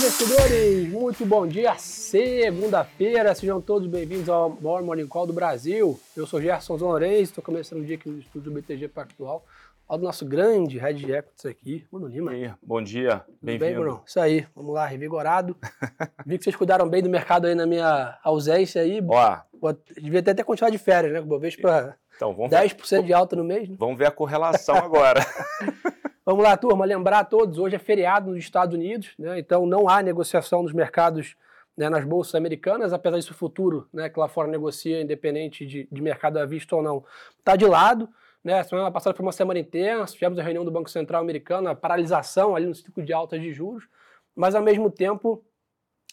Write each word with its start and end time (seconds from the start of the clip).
investidores! 0.00 0.88
Muito 0.88 1.26
bom 1.26 1.46
dia, 1.46 1.76
segunda-feira. 1.76 3.34
Sejam 3.34 3.60
todos 3.60 3.86
bem-vindos 3.86 4.30
ao 4.30 4.48
maior 4.48 4.82
Morning 4.82 5.06
Call 5.06 5.26
do 5.26 5.32
Brasil. 5.34 6.00
Eu 6.16 6.26
sou 6.26 6.40
Gerson 6.40 6.78
Zonores, 6.78 7.28
estou 7.28 7.44
começando 7.44 7.80
o 7.80 7.84
dia 7.84 7.96
aqui 7.96 8.08
no 8.08 8.18
estúdio 8.18 8.50
do 8.50 8.54
BTG 8.54 8.88
Pactual. 8.88 9.44
Olha 9.86 10.00
o 10.00 10.04
nosso 10.04 10.24
grande 10.24 10.78
Red 10.78 11.04
Equities 11.04 11.44
aqui, 11.44 11.86
Bruno 11.92 12.06
Lima. 12.06 12.34
E 12.34 12.46
aí, 12.46 12.52
bom 12.62 12.80
dia, 12.80 13.22
bem-vindo. 13.42 13.66
Bem, 13.66 13.74
Bruno? 13.74 14.02
Isso 14.06 14.18
aí, 14.18 14.46
vamos 14.56 14.72
lá, 14.72 14.86
revigorado. 14.86 15.54
Vi 16.24 16.38
que 16.38 16.44
vocês 16.44 16.56
cuidaram 16.56 16.88
bem 16.88 17.02
do 17.02 17.10
mercado 17.10 17.46
aí 17.46 17.54
na 17.54 17.66
minha 17.66 18.18
ausência 18.24 18.80
aí. 18.80 19.02
Ó, 19.06 19.74
devia 20.00 20.22
ter 20.22 20.30
até 20.30 20.42
continuado 20.42 20.78
de 20.78 20.82
férias, 20.82 21.12
né? 21.12 21.20
O 21.20 21.60
para 21.60 21.96
então, 22.16 22.34
vamos 22.34 22.50
10% 22.50 22.90
ver. 22.90 23.02
de 23.02 23.12
alta 23.12 23.36
no 23.36 23.44
mês. 23.44 23.68
Né? 23.68 23.76
Vamos 23.78 23.98
ver 23.98 24.06
a 24.06 24.10
correlação 24.10 24.76
agora. 24.76 25.20
vamos 26.30 26.44
lá, 26.44 26.56
turma, 26.56 26.84
lembrar 26.84 27.18
a 27.18 27.24
todos, 27.24 27.58
hoje 27.58 27.74
é 27.74 27.78
feriado 27.78 28.30
nos 28.30 28.38
Estados 28.38 28.72
Unidos, 28.72 29.14
né? 29.18 29.40
então 29.40 29.66
não 29.66 29.88
há 29.88 30.00
negociação 30.00 30.62
nos 30.62 30.72
mercados 30.72 31.34
né, 31.76 31.88
nas 31.88 32.04
bolsas 32.04 32.36
americanas, 32.36 32.92
apesar 32.92 33.16
disso 33.16 33.32
o 33.32 33.36
futuro, 33.36 33.88
né, 33.92 34.08
que 34.08 34.16
lá 34.16 34.28
fora 34.28 34.46
negocia, 34.46 35.00
independente 35.00 35.66
de, 35.66 35.88
de 35.90 36.00
mercado 36.00 36.38
à 36.38 36.46
vista 36.46 36.76
ou 36.76 36.82
não, 36.82 37.04
está 37.36 37.56
de 37.56 37.66
lado. 37.66 38.08
Né? 38.44 38.62
Semana 38.62 38.92
passada 38.92 39.16
foi 39.16 39.26
uma 39.26 39.32
semana 39.32 39.58
intensa, 39.58 40.12
tivemos 40.12 40.38
a 40.38 40.42
reunião 40.44 40.64
do 40.64 40.70
Banco 40.70 40.88
Central 40.88 41.20
americano, 41.20 41.68
a 41.68 41.74
paralisação 41.74 42.54
ali 42.54 42.66
no 42.66 42.76
ciclo 42.76 43.02
de 43.02 43.12
alta 43.12 43.36
de 43.36 43.52
juros, 43.52 43.88
mas 44.36 44.54
ao 44.54 44.62
mesmo 44.62 44.88
tempo, 44.88 45.44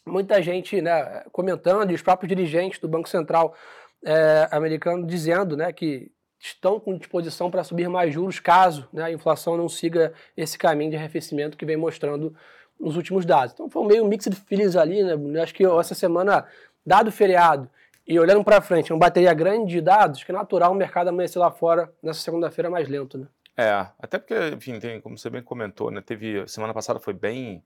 muita 0.03 0.41
gente 0.41 0.81
né, 0.81 1.25
comentando, 1.31 1.91
e 1.91 1.93
os 1.93 2.01
próprios 2.01 2.27
dirigentes 2.27 2.79
do 2.79 2.87
Banco 2.87 3.07
Central 3.07 3.53
é, 4.03 4.47
americano 4.51 5.05
dizendo 5.05 5.55
né, 5.55 5.71
que 5.71 6.11
estão 6.39 6.79
com 6.79 6.97
disposição 6.97 7.49
para 7.49 7.63
subir 7.63 7.89
mais 7.89 8.13
juros 8.13 8.39
caso 8.39 8.87
né, 8.93 9.03
a 9.03 9.11
inflação 9.11 9.57
não 9.57 9.67
siga 9.67 10.13
esse 10.35 10.57
caminho 10.57 10.91
de 10.91 10.97
arrefecimento 10.97 11.57
que 11.57 11.65
vem 11.65 11.77
mostrando 11.77 12.35
nos 12.79 12.95
últimos 12.95 13.25
dados. 13.25 13.53
Então 13.53 13.69
foi 13.69 13.85
meio 13.85 14.05
mix 14.05 14.25
de 14.25 14.35
feelings 14.35 14.75
ali, 14.75 15.03
né? 15.03 15.41
Acho 15.41 15.53
que 15.53 15.65
essa 15.65 15.95
semana, 15.95 16.45
dado 16.85 17.07
o 17.07 17.11
feriado 17.11 17.69
e 18.07 18.19
olhando 18.19 18.43
para 18.43 18.61
frente, 18.61 18.93
uma 18.93 18.99
bateria 18.99 19.33
grande 19.33 19.71
de 19.71 19.81
dados, 19.81 20.23
que 20.23 20.31
é 20.31 20.33
natural 20.33 20.71
o 20.71 20.75
mercado 20.75 21.09
amanhecer 21.09 21.39
lá 21.39 21.51
fora 21.51 21.91
nessa 22.01 22.21
segunda-feira 22.21 22.69
mais 22.69 22.87
lento, 22.87 23.17
né? 23.17 23.27
É, 23.57 23.87
até 23.99 24.19
porque, 24.19 24.35
enfim, 24.55 24.79
tem, 24.79 25.01
como 25.01 25.17
você 25.17 25.31
bem 25.31 25.41
comentou, 25.41 25.89
né? 25.89 25.99
Teve. 25.99 26.47
Semana 26.47 26.75
passada 26.75 26.99
foi 26.99 27.13
bem, 27.13 27.63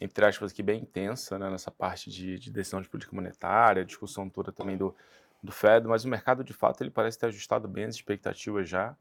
entre 0.00 0.24
aspas, 0.24 0.50
aqui, 0.50 0.62
bem 0.62 0.80
intensa, 0.80 1.38
né? 1.38 1.50
Nessa 1.50 1.70
parte 1.70 2.10
de, 2.10 2.38
de 2.38 2.50
decisão 2.50 2.80
de 2.80 2.88
política 2.88 3.14
monetária, 3.14 3.84
discussão 3.84 4.30
toda 4.30 4.50
também 4.50 4.78
do, 4.78 4.94
do 5.42 5.52
Fed, 5.52 5.86
mas 5.86 6.04
o 6.04 6.08
mercado, 6.08 6.42
de 6.42 6.52
fato, 6.52 6.82
ele 6.82 6.90
parece 6.90 7.18
ter 7.18 7.26
ajustado 7.26 7.68
bem 7.68 7.84
as 7.84 7.94
expectativas 7.94 8.68
já. 8.68 8.96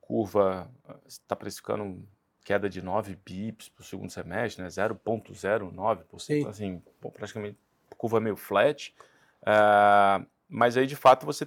Curva 0.00 0.70
está 1.06 1.34
precificando 1.34 2.06
queda 2.44 2.68
de 2.68 2.82
9 2.82 3.16
bips 3.24 3.68
para 3.68 3.82
o 3.82 3.84
segundo 3.84 4.10
semestre, 4.10 4.62
né? 4.62 4.68
0,09%, 4.68 6.48
assim, 6.48 6.82
praticamente 7.00 7.56
curva 7.96 8.20
meio 8.20 8.36
flat. 8.36 8.94
Uh, 9.42 10.26
mas 10.48 10.76
aí, 10.76 10.86
de 10.86 10.96
fato, 10.96 11.24
você 11.24 11.46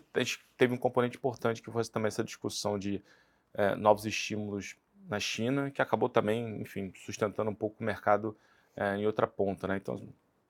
teve 0.57 0.73
um 0.73 0.77
componente 0.77 1.17
importante 1.17 1.61
que 1.61 1.69
foi 1.69 1.83
também 1.85 2.07
essa 2.07 2.23
discussão 2.23 2.79
de 2.79 3.03
uh, 3.53 3.75
novos 3.77 4.05
estímulos 4.05 4.75
na 5.07 5.19
China, 5.19 5.69
que 5.69 5.81
acabou 5.81 6.09
também, 6.09 6.61
enfim, 6.61 6.91
sustentando 6.95 7.51
um 7.51 7.55
pouco 7.55 7.81
o 7.81 7.85
mercado 7.85 8.35
uh, 8.77 8.95
em 8.95 9.05
outra 9.05 9.27
ponta. 9.27 9.67
Né? 9.67 9.77
Então, 9.77 9.95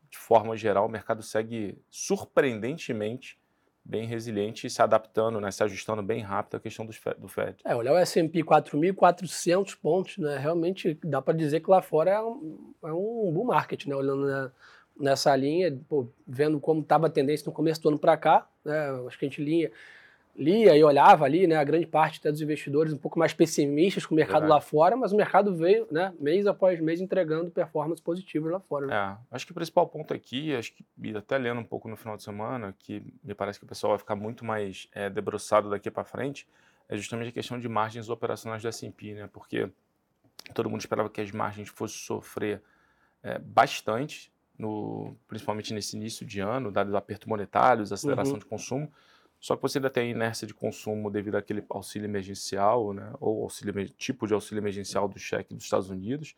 de 0.09 0.17
forma 0.17 0.55
geral, 0.55 0.85
o 0.85 0.89
mercado 0.89 1.21
segue 1.21 1.77
surpreendentemente 1.89 3.37
bem 3.85 4.07
resiliente 4.07 4.65
e 4.65 4.69
se 4.69 4.81
adaptando, 4.81 5.39
né, 5.39 5.51
se 5.51 5.63
ajustando 5.63 6.01
bem 6.01 6.21
rápido 6.21 6.57
à 6.57 6.59
questão 6.59 6.85
do 6.85 7.27
Fed. 7.27 7.57
É, 7.63 7.75
olhar 7.75 7.93
o 7.93 7.97
S&P 7.97 8.43
4.400 8.43 9.77
pontos, 9.79 10.17
né, 10.17 10.37
realmente 10.39 10.99
dá 11.03 11.21
para 11.21 11.37
dizer 11.37 11.59
que 11.59 11.69
lá 11.69 11.83
fora 11.83 12.09
é 12.09 12.19
um, 12.19 12.73
é 12.83 12.91
um 12.91 13.31
bull 13.31 13.45
market, 13.45 13.85
né, 13.85 13.95
olhando 13.95 14.25
né, 14.25 14.51
nessa 14.99 15.35
linha, 15.35 15.79
pô, 15.87 16.09
vendo 16.27 16.59
como 16.59 16.81
estava 16.81 17.05
a 17.05 17.11
tendência 17.11 17.45
no 17.45 17.53
começo 17.53 17.79
do 17.83 17.89
ano 17.89 17.99
para 17.99 18.17
cá, 18.17 18.49
né, 18.65 18.89
acho 19.07 19.19
que 19.19 19.25
a 19.25 19.29
gente 19.29 19.43
lia, 19.43 19.71
lia 20.37 20.75
e 20.75 20.83
olhava 20.83 21.23
ali, 21.23 21.47
né, 21.47 21.55
a 21.55 21.63
grande 21.63 21.87
parte 21.87 22.21
dos 22.21 22.41
investidores 22.41 22.91
um 22.91 22.97
pouco 22.97 23.17
mais 23.17 23.33
pessimistas 23.33 24.05
com 24.05 24.13
o 24.13 24.17
mercado 24.17 24.47
lá 24.47 24.59
fora, 24.59 24.95
mas 24.95 25.13
o 25.13 25.15
mercado 25.15 25.55
veio, 25.55 25.87
né, 25.89 26.13
mês 26.19 26.45
após 26.45 26.79
mês 26.81 26.99
entregando 26.99 27.49
performance 27.49 28.01
positivas 28.01 28.51
lá 28.51 28.59
fora. 28.59 28.87
Né? 28.87 28.95
É, 28.95 29.35
acho 29.35 29.45
que 29.45 29.51
o 29.51 29.55
principal 29.55 29.87
ponto 29.87 30.13
aqui, 30.13 30.53
acho 30.53 30.73
que 30.73 30.85
até 31.15 31.37
lendo 31.37 31.61
um 31.61 31.63
pouco 31.63 31.87
no 31.87 31.95
final 31.95 32.17
de 32.17 32.23
semana, 32.23 32.75
que 32.77 33.01
me 33.23 33.33
parece 33.33 33.59
que 33.59 33.65
o 33.65 33.67
pessoal 33.67 33.91
vai 33.91 33.99
ficar 33.99 34.15
muito 34.15 34.43
mais 34.43 34.89
é, 34.91 35.09
debruçado 35.09 35.69
daqui 35.69 35.89
para 35.89 36.03
frente, 36.03 36.47
é 36.89 36.97
justamente 36.97 37.29
a 37.29 37.31
questão 37.31 37.57
de 37.57 37.69
margens 37.69 38.09
operacionais 38.09 38.61
do 38.61 38.67
S&P, 38.67 39.13
né, 39.13 39.29
porque 39.31 39.69
todo 40.53 40.69
mundo 40.69 40.81
esperava 40.81 41.09
que 41.09 41.21
as 41.21 41.31
margens 41.31 41.69
fossem 41.69 41.97
sofrer 41.97 42.61
é, 43.23 43.39
bastante 43.39 44.31
no, 44.57 45.15
principalmente 45.27 45.73
nesse 45.73 45.95
início 45.95 46.25
de 46.25 46.39
ano, 46.39 46.71
dado 46.71 46.91
o 46.91 46.97
aperto 46.97 47.29
monetário, 47.29 47.85
a 47.89 47.93
aceleração 47.93 48.33
uhum. 48.33 48.39
de 48.39 48.45
consumo. 48.45 48.91
Só 49.39 49.55
que 49.55 49.61
você 49.61 49.77
ainda 49.77 49.89
tem 49.89 50.11
inércia 50.11 50.47
de 50.47 50.53
consumo 50.53 51.11
devido 51.11 51.35
àquele 51.35 51.63
auxílio 51.69 52.05
emergencial, 52.05 52.93
né, 52.93 53.13
ou 53.19 53.43
auxílio, 53.43 53.87
tipo 53.89 54.25
de 54.25 54.33
auxílio 54.33 54.61
emergencial 54.61 55.07
do 55.07 55.19
cheque 55.19 55.53
dos 55.53 55.63
Estados 55.63 55.89
Unidos. 55.89 56.35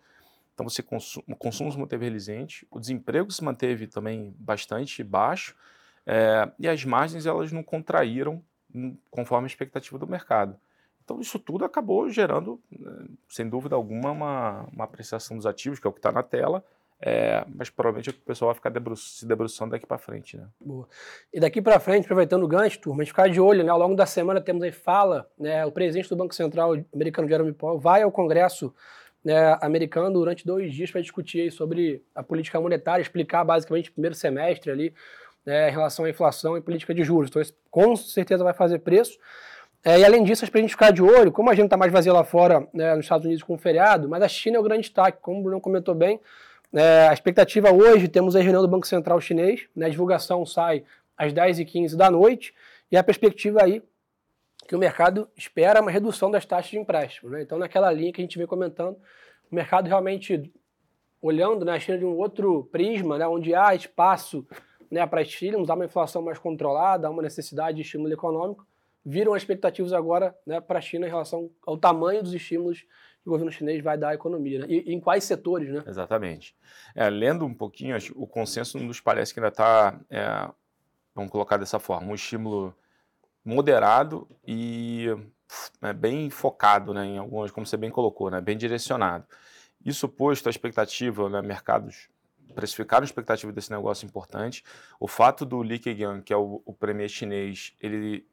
Então 0.53 0.67
você 0.67 0.81
consu 0.81 1.23
o 1.27 1.35
consumo 1.35 1.71
se 1.71 1.77
manteve 1.77 2.09
resiliente, 2.09 2.67
o 2.71 2.79
desemprego 2.79 3.31
se 3.31 3.43
manteve 3.43 3.87
também 3.87 4.33
bastante 4.39 5.03
baixo 5.03 5.55
é, 6.05 6.51
e 6.57 6.67
as 6.67 6.83
margens 6.83 7.25
elas 7.25 7.51
não 7.51 7.61
contraíram 7.61 8.43
conforme 9.09 9.45
a 9.45 9.47
expectativa 9.47 9.97
do 9.97 10.07
mercado. 10.07 10.59
Então 11.03 11.21
isso 11.21 11.39
tudo 11.39 11.63
acabou 11.63 12.09
gerando, 12.09 12.59
né, 12.69 13.05
sem 13.29 13.47
dúvida 13.47 13.75
alguma, 13.75 14.11
uma, 14.11 14.63
uma 14.73 14.83
apreciação 14.83 15.37
dos 15.37 15.45
ativos, 15.45 15.79
que 15.79 15.87
é 15.87 15.89
o 15.89 15.93
que 15.93 15.99
está 15.99 16.11
na 16.11 16.23
tela, 16.23 16.65
é, 16.99 17.45
mas 17.53 17.69
provavelmente 17.69 18.09
o 18.09 18.13
pessoal 18.13 18.49
vai 18.49 18.55
ficar 18.55 18.69
debru 18.69 18.95
se 18.95 19.25
debruçando 19.25 19.71
daqui 19.71 19.85
para 19.85 19.97
frente, 19.97 20.35
né? 20.35 20.47
Boa. 20.59 20.87
E 21.31 21.39
daqui 21.39 21.61
para 21.61 21.79
frente, 21.79 22.05
aproveitando 22.05 22.43
o 22.43 22.47
gancho, 22.47 22.79
turma, 22.79 23.01
a 23.01 23.03
gente 23.03 23.11
ficar 23.11 23.29
de 23.29 23.39
olho, 23.39 23.63
né? 23.63 23.69
Ao 23.69 23.77
longo 23.77 23.95
da 23.95 24.05
semana 24.05 24.41
temos 24.41 24.63
aí 24.63 24.71
fala, 24.71 25.29
né? 25.37 25.65
O 25.65 25.71
presidente 25.71 26.09
do 26.09 26.15
Banco 26.15 26.33
Central 26.33 26.75
americano, 26.93 27.29
Jeremy 27.29 27.53
Powell, 27.53 27.79
vai 27.79 28.01
ao 28.01 28.11
Congresso 28.11 28.73
né, 29.23 29.57
americano 29.61 30.13
durante 30.13 30.45
dois 30.45 30.73
dias 30.73 30.89
para 30.89 31.01
discutir 31.01 31.51
sobre 31.51 32.01
a 32.15 32.23
política 32.23 32.61
monetária, 32.61 33.01
explicar 33.01 33.43
basicamente 33.43 33.89
o 33.89 33.93
primeiro 33.93 34.15
semestre 34.15 34.71
ali, 34.71 34.93
né, 35.45 35.69
em 35.69 35.71
relação 35.71 36.05
à 36.05 36.09
inflação 36.09 36.57
e 36.57 36.61
política 36.61 36.93
de 36.93 37.03
juros. 37.03 37.29
Então, 37.29 37.41
isso 37.41 37.53
com 37.69 37.95
certeza 37.95 38.43
vai 38.43 38.53
fazer 38.53 38.79
preço. 38.79 39.17
É, 39.83 39.99
e 39.99 40.05
além 40.05 40.23
disso, 40.23 40.49
para 40.49 40.59
a 40.59 40.61
gente 40.61 40.71
ficar 40.71 40.91
de 40.91 41.03
olho, 41.03 41.31
como 41.31 41.49
a 41.49 41.55
gente 41.55 41.65
está 41.65 41.77
mais 41.77 41.91
vazio 41.91 42.13
lá 42.13 42.23
fora, 42.23 42.67
né, 42.73 42.95
nos 42.95 43.05
Estados 43.05 43.25
Unidos 43.25 43.43
com 43.43 43.53
o 43.53 43.57
feriado, 43.57 44.07
mas 44.07 44.23
a 44.23 44.27
China 44.27 44.57
é 44.57 44.59
o 44.59 44.63
grande 44.63 44.83
destaque, 44.83 45.19
como 45.21 45.41
o 45.41 45.43
Bruno 45.43 45.61
comentou 45.61 45.93
bem, 45.93 46.19
é, 46.73 47.07
a 47.07 47.13
expectativa 47.13 47.71
hoje, 47.71 48.07
temos 48.07 48.35
a 48.35 48.39
reunião 48.39 48.61
do 48.61 48.67
Banco 48.67 48.87
Central 48.87 49.19
Chinês, 49.21 49.67
né, 49.75 49.85
a 49.85 49.89
divulgação 49.89 50.45
sai 50.45 50.83
às 51.17 51.33
10h15 51.33 51.95
da 51.95 52.11
noite, 52.11 52.53
e 52.91 52.97
a 52.97 53.03
perspectiva 53.03 53.63
aí 53.63 53.81
que 54.67 54.75
o 54.75 54.79
mercado 54.79 55.29
espera 55.35 55.81
uma 55.81 55.89
redução 55.89 56.29
das 56.29 56.45
taxas 56.45 56.71
de 56.71 56.77
empréstimo. 56.77 57.29
Né? 57.29 57.41
Então, 57.41 57.57
naquela 57.57 57.91
linha 57.91 58.11
que 58.11 58.21
a 58.21 58.23
gente 58.23 58.37
vem 58.37 58.45
comentando, 58.45 58.97
o 59.49 59.55
mercado 59.55 59.87
realmente 59.87 60.51
olhando 61.21 61.65
né, 61.65 61.73
a 61.73 61.79
China 61.79 61.97
de 61.97 62.05
um 62.05 62.17
outro 62.17 62.65
prisma, 62.71 63.17
né, 63.17 63.27
onde 63.27 63.55
há 63.55 63.73
espaço 63.73 64.45
né, 64.91 65.05
para 65.05 65.21
estímulos, 65.21 65.69
há 65.69 65.73
uma 65.73 65.85
inflação 65.85 66.21
mais 66.21 66.37
controlada, 66.37 67.07
há 67.07 67.09
uma 67.09 67.21
necessidade 67.21 67.77
de 67.77 67.83
estímulo 67.83 68.11
econômico, 68.11 68.67
viram 69.05 69.33
as 69.33 69.41
expectativas 69.41 69.93
agora 69.93 70.35
né, 70.45 70.59
para 70.59 70.79
a 70.79 70.81
China 70.81 71.07
em 71.07 71.09
relação 71.09 71.49
ao 71.65 71.77
tamanho 71.77 72.21
dos 72.21 72.33
estímulos 72.33 72.85
o 73.27 73.31
governo 73.31 73.51
chinês 73.51 73.83
vai 73.83 73.97
dar 73.97 74.09
à 74.09 74.13
economia, 74.13 74.59
né? 74.59 74.65
e, 74.69 74.89
e 74.89 74.93
em 74.93 74.99
quais 75.01 75.25
setores, 75.25 75.69
né? 75.69 75.83
Exatamente. 75.85 76.55
É, 76.95 77.09
lendo 77.09 77.45
um 77.45 77.53
pouquinho, 77.53 77.97
o 78.15 78.25
consenso 78.25 78.79
nos 78.79 79.01
parece 79.01 79.33
que 79.33 79.39
ainda 79.39 79.49
está, 79.49 79.99
é, 80.09 80.49
vamos 81.13 81.29
colocar 81.29 81.57
dessa 81.57 81.77
forma, 81.77 82.11
um 82.11 82.15
estímulo 82.15 82.73
moderado 83.43 84.27
e 84.45 85.07
é, 85.81 85.91
bem 85.91 86.29
focado, 86.29 86.93
né, 86.93 87.05
em 87.05 87.17
algumas, 87.17 87.51
como 87.51 87.65
você 87.67 87.75
bem 87.75 87.91
colocou, 87.91 88.31
né, 88.31 88.39
bem 88.39 88.57
direcionado. 88.57 89.25
Isso 89.85 90.07
posto 90.07 90.47
a 90.47 90.49
expectativa, 90.49 91.29
né, 91.29 91.41
mercados 91.41 92.09
precificaram 92.55 93.03
a 93.03 93.05
expectativa 93.05 93.51
desse 93.51 93.71
negócio 93.71 94.05
importante. 94.05 94.63
O 94.99 95.07
fato 95.07 95.45
do 95.45 95.61
Li 95.61 95.79
Keqiang, 95.79 96.23
que 96.23 96.33
é 96.33 96.37
o, 96.37 96.61
o 96.65 96.73
premier 96.73 97.09
chinês, 97.09 97.73
ele 97.79 98.25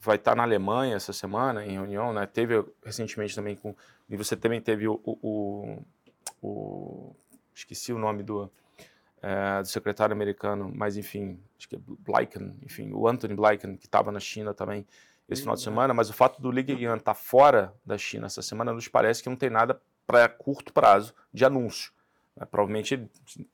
vai 0.00 0.16
estar 0.16 0.34
na 0.34 0.42
Alemanha 0.42 0.96
essa 0.96 1.12
semana 1.12 1.64
em 1.64 1.72
reunião, 1.72 2.12
né? 2.12 2.26
Teve 2.26 2.64
recentemente 2.82 3.34
também 3.34 3.54
com 3.54 3.74
e 4.08 4.16
você 4.16 4.34
também 4.34 4.60
teve 4.60 4.88
o, 4.88 5.00
o, 5.04 5.18
o, 5.22 5.84
o 6.42 7.16
esqueci 7.54 7.92
o 7.92 7.98
nome 7.98 8.22
do, 8.22 8.50
é, 9.22 9.60
do 9.60 9.68
secretário 9.68 10.14
americano, 10.14 10.72
mas 10.74 10.96
enfim, 10.96 11.38
acho 11.58 11.68
que 11.68 11.76
é 11.76 11.78
Blinken, 11.78 12.58
enfim, 12.64 12.90
o 12.92 13.06
Anthony 13.06 13.34
Blinken 13.34 13.76
que 13.76 13.86
estava 13.86 14.10
na 14.10 14.20
China 14.20 14.54
também 14.54 14.86
esse 15.28 15.42
final 15.42 15.54
de 15.54 15.62
semana, 15.62 15.94
mas 15.94 16.10
o 16.10 16.12
fato 16.12 16.42
do 16.42 16.50
Li 16.50 16.64
Keqiang 16.64 16.98
estar 16.98 17.12
tá 17.12 17.14
fora 17.14 17.72
da 17.84 17.96
China 17.96 18.26
essa 18.26 18.42
semana 18.42 18.72
nos 18.72 18.88
parece 18.88 19.22
que 19.22 19.28
não 19.28 19.36
tem 19.36 19.50
nada 19.50 19.80
para 20.06 20.28
curto 20.28 20.72
prazo 20.72 21.14
de 21.32 21.44
anúncio. 21.44 21.92
É, 22.40 22.44
provavelmente 22.44 23.08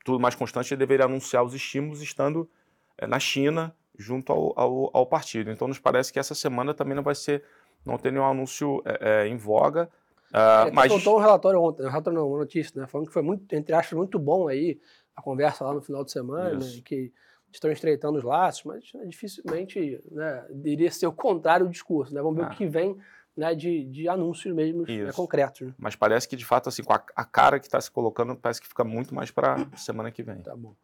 tudo 0.05 0.21
mais 0.21 0.35
constante 0.35 0.73
ele 0.73 0.79
deveria 0.79 1.07
anunciar 1.07 1.45
os 1.45 1.55
estímulos 1.55 2.01
estando 2.01 2.49
é, 2.97 3.07
na 3.07 3.19
China 3.19 3.75
junto 3.99 4.33
ao, 4.33 4.53
ao, 4.59 4.91
ao, 4.93 5.07
partido. 5.07 5.51
Então 5.51 5.69
nos 5.69 5.79
parece 5.79 6.13
que 6.13 6.19
essa 6.19 6.35
semana 6.35 6.75
também 6.75 6.95
não 6.95 7.03
vai 7.03 7.15
ser, 7.15 7.43
não 7.85 7.99
tem 7.99 8.13
nenhum 8.13 8.25
anúncio 8.25 8.83
é, 8.85 9.25
é, 9.25 9.29
em 9.29 9.37
voga. 9.37 9.89
Uh, 10.31 10.73
mas... 10.73 10.91
soltou 10.91 11.17
um 11.17 11.21
relatório 11.21 11.61
ontem, 11.61 11.85
um 11.85 11.89
relatório 11.89 12.19
não, 12.19 12.29
uma 12.29 12.39
notícia, 12.39 12.81
né, 12.81 12.87
falando 12.87 13.07
que 13.07 13.13
foi 13.13 13.23
muito, 13.23 13.53
entre 13.55 13.75
aspas, 13.75 13.97
muito 13.97 14.19
bom 14.19 14.49
aí 14.49 14.79
a 15.15 15.23
conversa 15.23 15.65
lá 15.65 15.73
no 15.73 15.81
final 15.81 16.05
de 16.05 16.11
semana, 16.11 16.59
né, 16.59 16.81
que 16.85 17.13
estão 17.51 17.71
estreitando 17.71 18.19
os 18.19 18.25
laços, 18.25 18.65
mas 18.65 18.93
né, 18.93 19.07
dificilmente 19.07 20.01
né, 20.11 20.45
iria 20.65 20.91
ser 20.91 21.07
o 21.07 21.13
contrário 21.13 21.67
do 21.67 21.73
discurso. 21.73 22.13
Né? 22.13 22.21
Vamos 22.21 22.37
ver 22.37 22.45
ah. 22.45 22.49
o 22.49 22.57
que 22.57 22.67
vem 22.67 22.97
né, 23.37 23.55
de, 23.55 23.85
de 23.85 24.09
anúncios 24.09 24.55
mesmo 24.55 24.83
né, 24.83 25.13
concretos. 25.13 25.61
Né? 25.61 25.75
Mas 25.79 25.95
parece 25.95 26.29
que, 26.29 26.37
de 26.37 26.45
fato, 26.45 26.69
assim, 26.69 26.83
com 26.83 26.93
a, 26.93 27.03
a 27.15 27.25
cara 27.25 27.59
que 27.59 27.67
está 27.67 27.81
se 27.81 27.91
colocando, 27.91 28.35
parece 28.37 28.61
que 28.61 28.69
fica 28.69 28.85
muito 28.85 29.15
mais 29.15 29.31
para 29.31 29.67
semana 29.77 30.11
que 30.11 30.23
vem. 30.23 30.39
Tá 30.39 30.57
bom. 30.57 30.75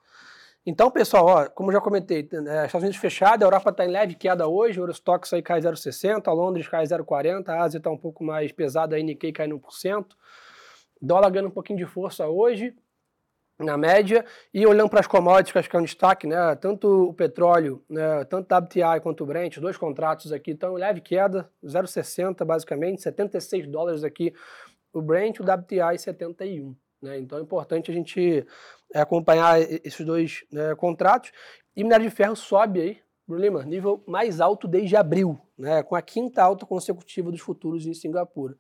Então, 0.65 0.93
pessoal, 0.93 1.27
ó, 1.27 1.49
como 1.49 1.73
já 1.73 1.81
comentei, 1.81 2.21
é, 2.21 2.67
Estados 2.67 2.85
Unidos 2.85 2.97
fechado, 2.97 3.43
a 3.43 3.47
Europa 3.47 3.71
está 3.71 3.85
em 3.85 3.89
leve 3.89 4.15
queda 4.15 4.47
hoje, 4.47 4.79
o 4.79 4.83
Eurostox 4.83 5.33
aí 5.33 5.43
cai 5.43 5.61
0,60, 5.61 6.33
Londres 6.33 6.69
cai 6.69 6.85
0,40, 6.85 7.49
a 7.49 7.63
Ásia 7.63 7.79
está 7.79 7.91
um 7.91 7.97
pouco 7.99 8.23
mais 8.23 8.53
pesada, 8.53 8.95
a 8.95 8.99
Nikkei 9.01 9.33
cai 9.33 9.49
1%, 9.49 10.07
dólar 11.01 11.31
ganhando 11.31 11.49
um 11.49 11.53
pouquinho 11.53 11.81
de 11.81 11.87
força 11.87 12.29
hoje, 12.29 12.77
na 13.59 13.77
média, 13.77 14.25
e 14.55 14.65
olhando 14.65 14.89
para 14.89 15.01
as 15.01 15.07
commodities, 15.09 15.51
que 15.51 15.59
acho 15.59 15.69
que 15.69 15.77
é 15.77 15.81
um 15.81 15.85
destaque, 15.85 16.29
né, 16.29 16.55
tanto 16.55 17.09
o 17.09 17.15
petróleo, 17.15 17.85
né, 17.91 18.25
tanto 18.27 18.53
o 18.53 18.57
WTI 18.57 19.01
quanto 19.03 19.25
o 19.25 19.27
Brent, 19.27 19.59
dois 19.59 19.77
contratos 19.77 20.33
aqui 20.33 20.53
estão 20.53 20.79
em 20.79 20.81
leve 20.81 21.01
queda, 21.01 21.51
0,60 21.65 22.45
basicamente, 22.45 23.03
76 23.03 23.67
dólares 23.67 24.05
aqui 24.05 24.33
o 24.93 25.03
Brent, 25.03 25.41
o 25.41 25.43
WTI 25.43 25.99
71. 25.99 26.77
Né, 27.03 27.19
então 27.19 27.39
é 27.39 27.43
importante 27.43 27.91
a 27.91 27.95
gente 27.95 28.47
é, 28.95 29.01
acompanhar 29.01 29.61
esses 29.61 30.05
dois 30.05 30.45
né, 30.51 30.75
contratos. 30.75 31.33
E 31.77 31.83
minério 31.83 32.09
de 32.09 32.15
ferro 32.15 32.37
sobe 32.37 32.81
aí, 32.81 32.99
Bruno 33.27 33.43
Lima, 33.43 33.63
nível 33.65 34.03
mais 34.07 34.41
alto 34.41 34.69
desde 34.69 34.97
abril, 34.97 35.41
né, 35.57 35.83
com 35.83 35.95
a 35.95 36.03
quinta 36.03 36.43
alta 36.43 36.67
consecutiva 36.67 37.31
dos 37.31 37.41
futuros 37.41 37.87
em 37.87 37.95
Singapura. 37.95 38.57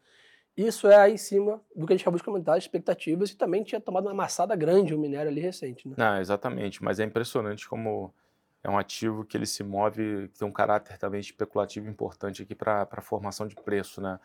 Isso 0.56 0.86
é 0.86 1.10
em 1.10 1.16
cima 1.16 1.60
do 1.74 1.86
que 1.86 1.92
a 1.92 1.96
gente 1.96 2.02
acabou 2.02 2.18
de 2.18 2.24
comentar, 2.24 2.58
expectativas, 2.58 3.30
e 3.30 3.36
também 3.36 3.62
tinha 3.62 3.80
tomado 3.80 4.04
uma 4.04 4.12
amassada 4.12 4.54
grande 4.54 4.94
o 4.94 4.98
minério 4.98 5.30
ali 5.30 5.40
recente. 5.40 5.88
Né? 5.88 5.94
Não, 5.96 6.20
exatamente, 6.20 6.82
mas 6.84 7.00
é 7.00 7.04
impressionante 7.04 7.66
como 7.66 8.12
é 8.62 8.70
um 8.70 8.78
ativo 8.78 9.24
que 9.24 9.36
ele 9.36 9.46
se 9.46 9.64
move, 9.64 10.28
que 10.28 10.38
tem 10.38 10.46
um 10.46 10.52
caráter 10.52 10.98
também 10.98 11.20
especulativo 11.20 11.88
importante 11.88 12.42
aqui 12.42 12.54
para 12.54 12.86
a 12.90 13.00
formação 13.00 13.46
de 13.46 13.56
preço, 13.56 14.00
né? 14.00 14.20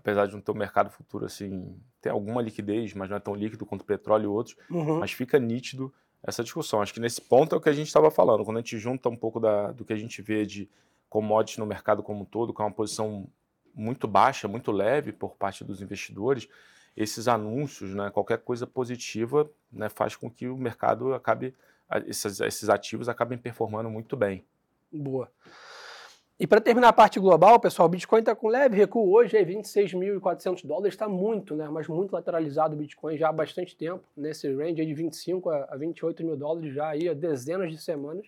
Apesar 0.00 0.26
de 0.26 0.32
não 0.32 0.40
ter 0.40 0.50
um 0.50 0.56
mercado 0.56 0.90
futuro 0.90 1.26
assim, 1.26 1.78
tem 2.00 2.10
alguma 2.10 2.40
liquidez, 2.40 2.94
mas 2.94 3.10
não 3.10 3.16
é 3.18 3.20
tão 3.20 3.34
líquido 3.34 3.66
quanto 3.66 3.82
o 3.82 3.84
petróleo 3.84 4.24
e 4.24 4.26
outros, 4.26 4.56
uhum. 4.70 4.98
mas 4.98 5.12
fica 5.12 5.38
nítido 5.38 5.92
essa 6.22 6.42
discussão. 6.42 6.80
Acho 6.80 6.94
que 6.94 7.00
nesse 7.00 7.20
ponto 7.20 7.54
é 7.54 7.58
o 7.58 7.60
que 7.60 7.68
a 7.68 7.72
gente 7.72 7.86
estava 7.86 8.10
falando, 8.10 8.44
quando 8.44 8.56
a 8.56 8.60
gente 8.60 8.78
junta 8.78 9.10
um 9.10 9.16
pouco 9.16 9.38
da, 9.38 9.72
do 9.72 9.84
que 9.84 9.92
a 9.92 9.96
gente 9.96 10.22
vê 10.22 10.46
de 10.46 10.70
commodities 11.10 11.58
no 11.58 11.66
mercado 11.66 12.02
como 12.02 12.22
um 12.22 12.24
todo, 12.24 12.52
com 12.54 12.62
uma 12.62 12.72
posição 12.72 13.28
muito 13.74 14.08
baixa, 14.08 14.48
muito 14.48 14.72
leve 14.72 15.12
por 15.12 15.36
parte 15.36 15.64
dos 15.64 15.82
investidores, 15.82 16.48
esses 16.96 17.28
anúncios, 17.28 17.94
né, 17.94 18.10
qualquer 18.10 18.38
coisa 18.38 18.66
positiva, 18.66 19.50
né, 19.70 19.88
faz 19.88 20.16
com 20.16 20.30
que 20.30 20.48
o 20.48 20.56
mercado 20.56 21.12
acabe, 21.12 21.54
esses, 22.06 22.40
esses 22.40 22.68
ativos 22.68 23.08
acabem 23.08 23.36
performando 23.36 23.90
muito 23.90 24.16
bem. 24.16 24.44
Boa. 24.90 25.30
E 26.40 26.46
para 26.46 26.58
terminar 26.58 26.88
a 26.88 26.92
parte 26.94 27.20
global, 27.20 27.60
pessoal, 27.60 27.84
o 27.84 27.90
Bitcoin 27.90 28.20
está 28.20 28.34
com 28.34 28.48
leve 28.48 28.74
recuo 28.74 29.12
hoje, 29.12 29.36
é 29.36 29.44
26.400 29.44 30.66
dólares, 30.66 30.94
está 30.94 31.06
muito, 31.06 31.54
né, 31.54 31.68
mas 31.70 31.86
muito 31.86 32.12
lateralizado 32.12 32.74
o 32.74 32.78
Bitcoin 32.78 33.18
já 33.18 33.28
há 33.28 33.32
bastante 33.32 33.76
tempo, 33.76 34.02
nesse 34.16 34.50
range 34.50 34.86
de 34.86 34.94
25 34.94 35.50
a 35.50 35.76
28 35.76 36.24
mil 36.24 36.38
dólares 36.38 36.72
já 36.72 36.88
aí 36.88 37.10
há 37.10 37.12
dezenas 37.12 37.70
de 37.70 37.76
semanas. 37.76 38.24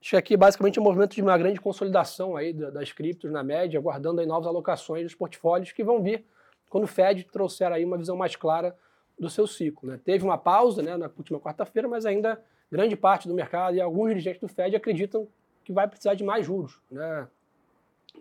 Acho 0.00 0.10
que 0.10 0.16
aqui 0.16 0.36
basicamente 0.36 0.78
é 0.78 0.80
um 0.80 0.84
movimento 0.84 1.16
de 1.16 1.22
uma 1.22 1.36
grande 1.36 1.60
consolidação 1.60 2.36
aí 2.36 2.52
das 2.52 2.92
criptos 2.92 3.28
na 3.32 3.42
média, 3.42 3.76
aguardando 3.76 4.20
aí 4.20 4.26
novas 4.26 4.46
alocações 4.46 5.02
dos 5.02 5.16
portfólios 5.16 5.72
que 5.72 5.82
vão 5.82 6.00
vir 6.00 6.24
quando 6.70 6.84
o 6.84 6.86
Fed 6.86 7.24
trouxer 7.24 7.72
aí 7.72 7.84
uma 7.84 7.98
visão 7.98 8.16
mais 8.16 8.36
clara 8.36 8.72
do 9.18 9.28
seu 9.28 9.48
ciclo. 9.48 9.88
Né? 9.88 9.98
Teve 10.04 10.22
uma 10.22 10.38
pausa 10.38 10.80
né, 10.80 10.96
na 10.96 11.10
última 11.18 11.40
quarta-feira, 11.40 11.88
mas 11.88 12.06
ainda 12.06 12.40
grande 12.70 12.94
parte 12.94 13.26
do 13.26 13.34
mercado 13.34 13.74
e 13.76 13.80
alguns 13.80 14.10
dirigentes 14.10 14.40
do 14.40 14.46
Fed 14.46 14.76
acreditam 14.76 15.26
que 15.66 15.72
vai 15.72 15.88
precisar 15.88 16.14
de 16.14 16.22
mais 16.22 16.46
juros. 16.46 16.80
Né? 16.88 17.26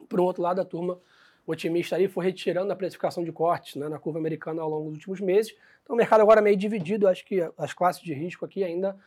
Por 0.10 0.20
outro 0.20 0.42
lado, 0.42 0.60
a 0.60 0.66
turma 0.66 1.00
otimista 1.46 1.96
aí 1.96 2.08
foi 2.08 2.26
retirando 2.26 2.74
a 2.74 2.76
precificação 2.76 3.24
de 3.24 3.32
cortes 3.32 3.76
né, 3.76 3.88
na 3.88 4.00
curva 4.00 4.18
americana 4.18 4.64
ao 4.64 4.70
longo 4.70 4.90
dos 4.90 4.96
últimos 4.98 5.22
meses. 5.22 5.56
Então 5.84 5.94
o 5.94 5.98
mercado 5.98 6.22
agora 6.22 6.40
é 6.40 6.44
meio 6.44 6.58
dividido, 6.58 7.08
acho 7.08 7.24
que 7.24 7.48
as 7.56 7.72
classes 7.72 8.02
de 8.02 8.16
risco 8.16 8.44
aqui 8.44 8.64
ainda 8.64 8.98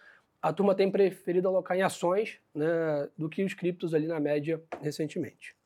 a 0.40 0.52
turma 0.52 0.73
tem 0.73 0.88
preferido 0.88 1.49
alocar 1.49 1.76
em 1.76 1.82
ações 1.82 2.38
né, 2.55 3.08
do 3.19 3.29
que 3.29 3.43
os 3.43 3.55
criptos 3.55 3.93
ali 3.93 4.06
na 4.06 4.20
média 4.20 4.62
recentemente. 4.81 5.56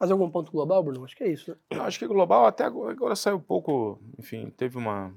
Mas 0.00 0.10
algum 0.10 0.30
ponto 0.30 0.50
global, 0.50 0.82
Bruno? 0.82 1.04
Acho 1.04 1.14
que 1.14 1.24
é 1.24 1.28
isso. 1.28 1.50
Né? 1.50 1.80
Acho 1.80 1.98
que 1.98 2.06
global 2.06 2.46
até 2.46 2.64
agora, 2.64 2.92
agora 2.92 3.14
saiu 3.14 3.36
um 3.36 3.40
pouco, 3.40 4.00
enfim, 4.18 4.48
teve 4.56 4.78
uma, 4.78 5.14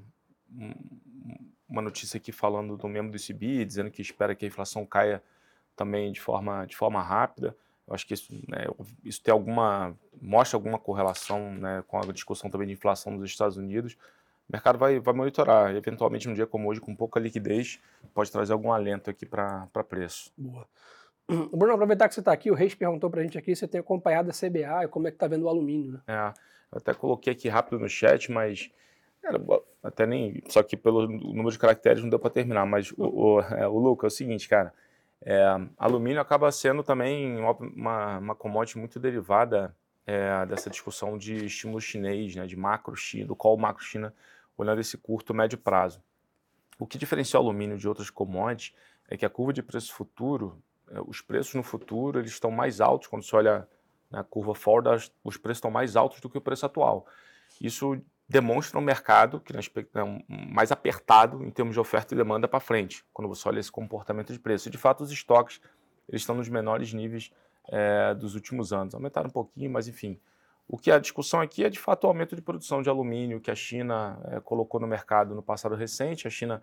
uma 1.70 1.82
notícia 1.82 2.18
aqui 2.18 2.34
falando 2.34 2.76
do 2.76 2.90
membro 2.90 3.10
do 3.10 3.18
ICB, 3.18 3.64
dizendo 3.64 3.90
que 3.90 4.02
espera 4.02 4.36
que 4.36 4.44
a 4.44 4.50
inflação 4.50 4.86
caia 4.86 5.24
também 5.76 6.12
de 6.12 6.22
forma, 6.22 6.66
de 6.66 6.76
forma 6.76 7.02
rápida. 7.02 7.56
Eu 7.88 7.94
acho 7.94 8.08
que 8.08 8.14
isso, 8.14 8.34
né, 8.48 8.66
isso 9.04 9.22
tem 9.22 9.32
alguma, 9.32 9.96
mostra 10.22 10.58
alguma 10.58 10.80
correlação 10.80 11.54
né, 11.54 11.84
com 11.88 12.00
a 12.00 12.12
discussão 12.12 12.50
também 12.50 12.68
de 12.68 12.74
inflação 12.74 13.14
nos 13.14 13.30
Estados 13.30 13.58
Unidos 13.58 13.96
o 14.48 14.52
mercado 14.52 14.78
vai, 14.78 15.00
vai 15.00 15.14
monitorar. 15.14 15.76
Eventualmente, 15.76 16.28
num 16.28 16.34
dia 16.34 16.46
como 16.46 16.70
hoje, 16.70 16.80
com 16.80 16.96
pouca 16.96 17.20
liquidez, 17.20 17.80
pode 18.14 18.32
trazer 18.32 18.54
algum 18.54 18.72
alento 18.72 19.10
aqui 19.10 19.26
para 19.26 19.68
preço. 19.88 20.32
Boa. 20.38 20.68
Bruno, 21.52 21.74
aproveitar 21.74 22.08
que 22.08 22.14
você 22.14 22.20
está 22.20 22.32
aqui, 22.32 22.52
o 22.52 22.54
Reis 22.54 22.76
perguntou 22.76 23.10
para 23.10 23.22
a 23.22 23.24
gente 23.24 23.38
aqui 23.38 23.56
se 23.56 23.62
você 23.62 23.68
tem 23.68 23.82
acompanhado 23.82 24.30
a 24.30 24.34
CBA 24.34 24.86
e 24.86 24.88
como 24.88 25.08
é 25.08 25.12
que 25.12 25.16
está 25.16 25.28
vendo 25.28 25.44
o 25.44 25.50
alumínio. 25.50 25.94
Né? 25.94 26.00
É, 26.08 26.34
eu 26.72 26.78
até 26.78 26.94
coloquei 26.94 27.34
aqui 27.34 27.50
rápido 27.50 27.80
no 27.80 27.90
chat, 27.90 28.32
mas 28.32 28.70
cara, 29.22 29.42
até 29.82 30.06
nem. 30.06 30.44
Só 30.48 30.62
que 30.62 30.78
pelo 30.78 31.08
número 31.08 31.52
de 31.52 31.58
caracteres 31.58 32.04
não 32.04 32.10
deu 32.10 32.20
para 32.20 32.30
terminar. 32.30 32.66
Mas 32.68 32.92
o, 32.92 33.04
o, 33.04 33.42
é, 33.58 33.68
o 33.68 33.80
Luca, 33.80 34.06
é 34.06 34.10
o 34.10 34.12
seguinte, 34.12 34.48
cara. 34.48 34.72
É, 35.22 35.44
alumínio 35.78 36.22
acaba 36.22 36.52
sendo 36.52 36.84
também 36.84 37.38
uma, 37.38 38.18
uma 38.18 38.36
commodity 38.36 38.78
muito 38.78 39.00
derivada 39.00 39.76
é, 40.06 40.46
dessa 40.46 40.70
discussão 40.70 41.18
de 41.18 41.46
estímulo 41.46 41.82
chinês, 41.82 42.36
né, 42.36 42.46
de 42.46 42.56
macro 42.56 42.96
China, 42.96 43.28
do 43.28 43.36
qual 43.36 43.58
macro 43.58 43.84
China 43.84 44.14
olhando 44.58 44.80
esse 44.80 44.98
curto 44.98 45.34
médio 45.34 45.58
prazo. 45.58 46.02
O 46.78 46.86
que 46.86 46.98
diferencia 46.98 47.40
o 47.40 47.44
alumínio 47.44 47.78
de 47.78 47.88
outras 47.88 48.10
commodities 48.10 48.74
é 49.08 49.18
que 49.18 49.26
a 49.26 49.30
curva 49.30 49.54
de 49.54 49.64
preço 49.64 49.94
futuro, 49.94 50.62
é, 50.90 51.00
os 51.02 51.22
preços 51.22 51.56
no 51.56 51.64
futuro 51.64 52.20
eles 52.20 52.32
estão 52.32 52.52
mais 52.52 52.80
altos 52.80 53.08
quando 53.08 53.24
você 53.24 53.36
olha 53.36 53.68
na 54.12 54.24
curva 54.24 54.54
forward, 54.54 55.12
os 55.24 55.38
preços 55.38 55.58
estão 55.58 55.72
mais 55.72 55.96
altos 55.96 56.22
do 56.22 56.30
que 56.30 56.38
o 56.38 56.42
preço 56.42 56.66
atual. 56.66 57.08
Isso 57.60 58.00
demonstra 58.28 58.80
um 58.80 58.82
mercado 58.82 59.40
que 59.40 59.54
é 59.56 59.60
mais 60.28 60.72
apertado 60.72 61.44
em 61.44 61.52
termos 61.52 61.76
de 61.76 61.80
oferta 61.80 62.14
e 62.14 62.18
demanda 62.18 62.48
para 62.48 62.60
frente, 62.60 63.06
quando 63.14 63.28
você 63.28 63.48
olha 63.48 63.60
esse 63.60 63.72
comportamento 63.72 64.34
de 64.34 64.40
preço. 64.40 64.70
De 64.70 64.78
fato, 64.78 65.04
os 65.04 65.12
estoques 65.12 65.62
eles 66.10 66.22
estão 66.22 66.36
nos 66.36 66.50
menores 66.50 66.94
níveis 66.94 67.32
é, 67.70 68.14
dos 68.14 68.36
últimos 68.36 68.74
anos. 68.74 68.94
Aumentaram 68.94 69.28
um 69.28 69.32
pouquinho, 69.32 69.72
mas 69.72 69.88
enfim, 69.88 70.20
o 70.68 70.78
que 70.78 70.92
a 70.92 71.00
discussão 71.00 71.42
aqui 71.42 71.64
é 71.64 71.70
de 71.70 71.80
fato 71.80 72.06
o 72.06 72.08
aumento 72.08 72.36
de 72.36 72.42
produção 72.42 72.82
de 72.82 72.90
alumínio 72.90 73.40
que 73.40 73.52
a 73.52 73.56
China 73.56 74.20
é, 74.26 74.40
colocou 74.40 74.80
no 74.80 74.88
mercado 74.88 75.36
no 75.36 75.44
passado 75.44 75.76
recente. 75.76 76.28
A 76.28 76.32
China 76.32 76.62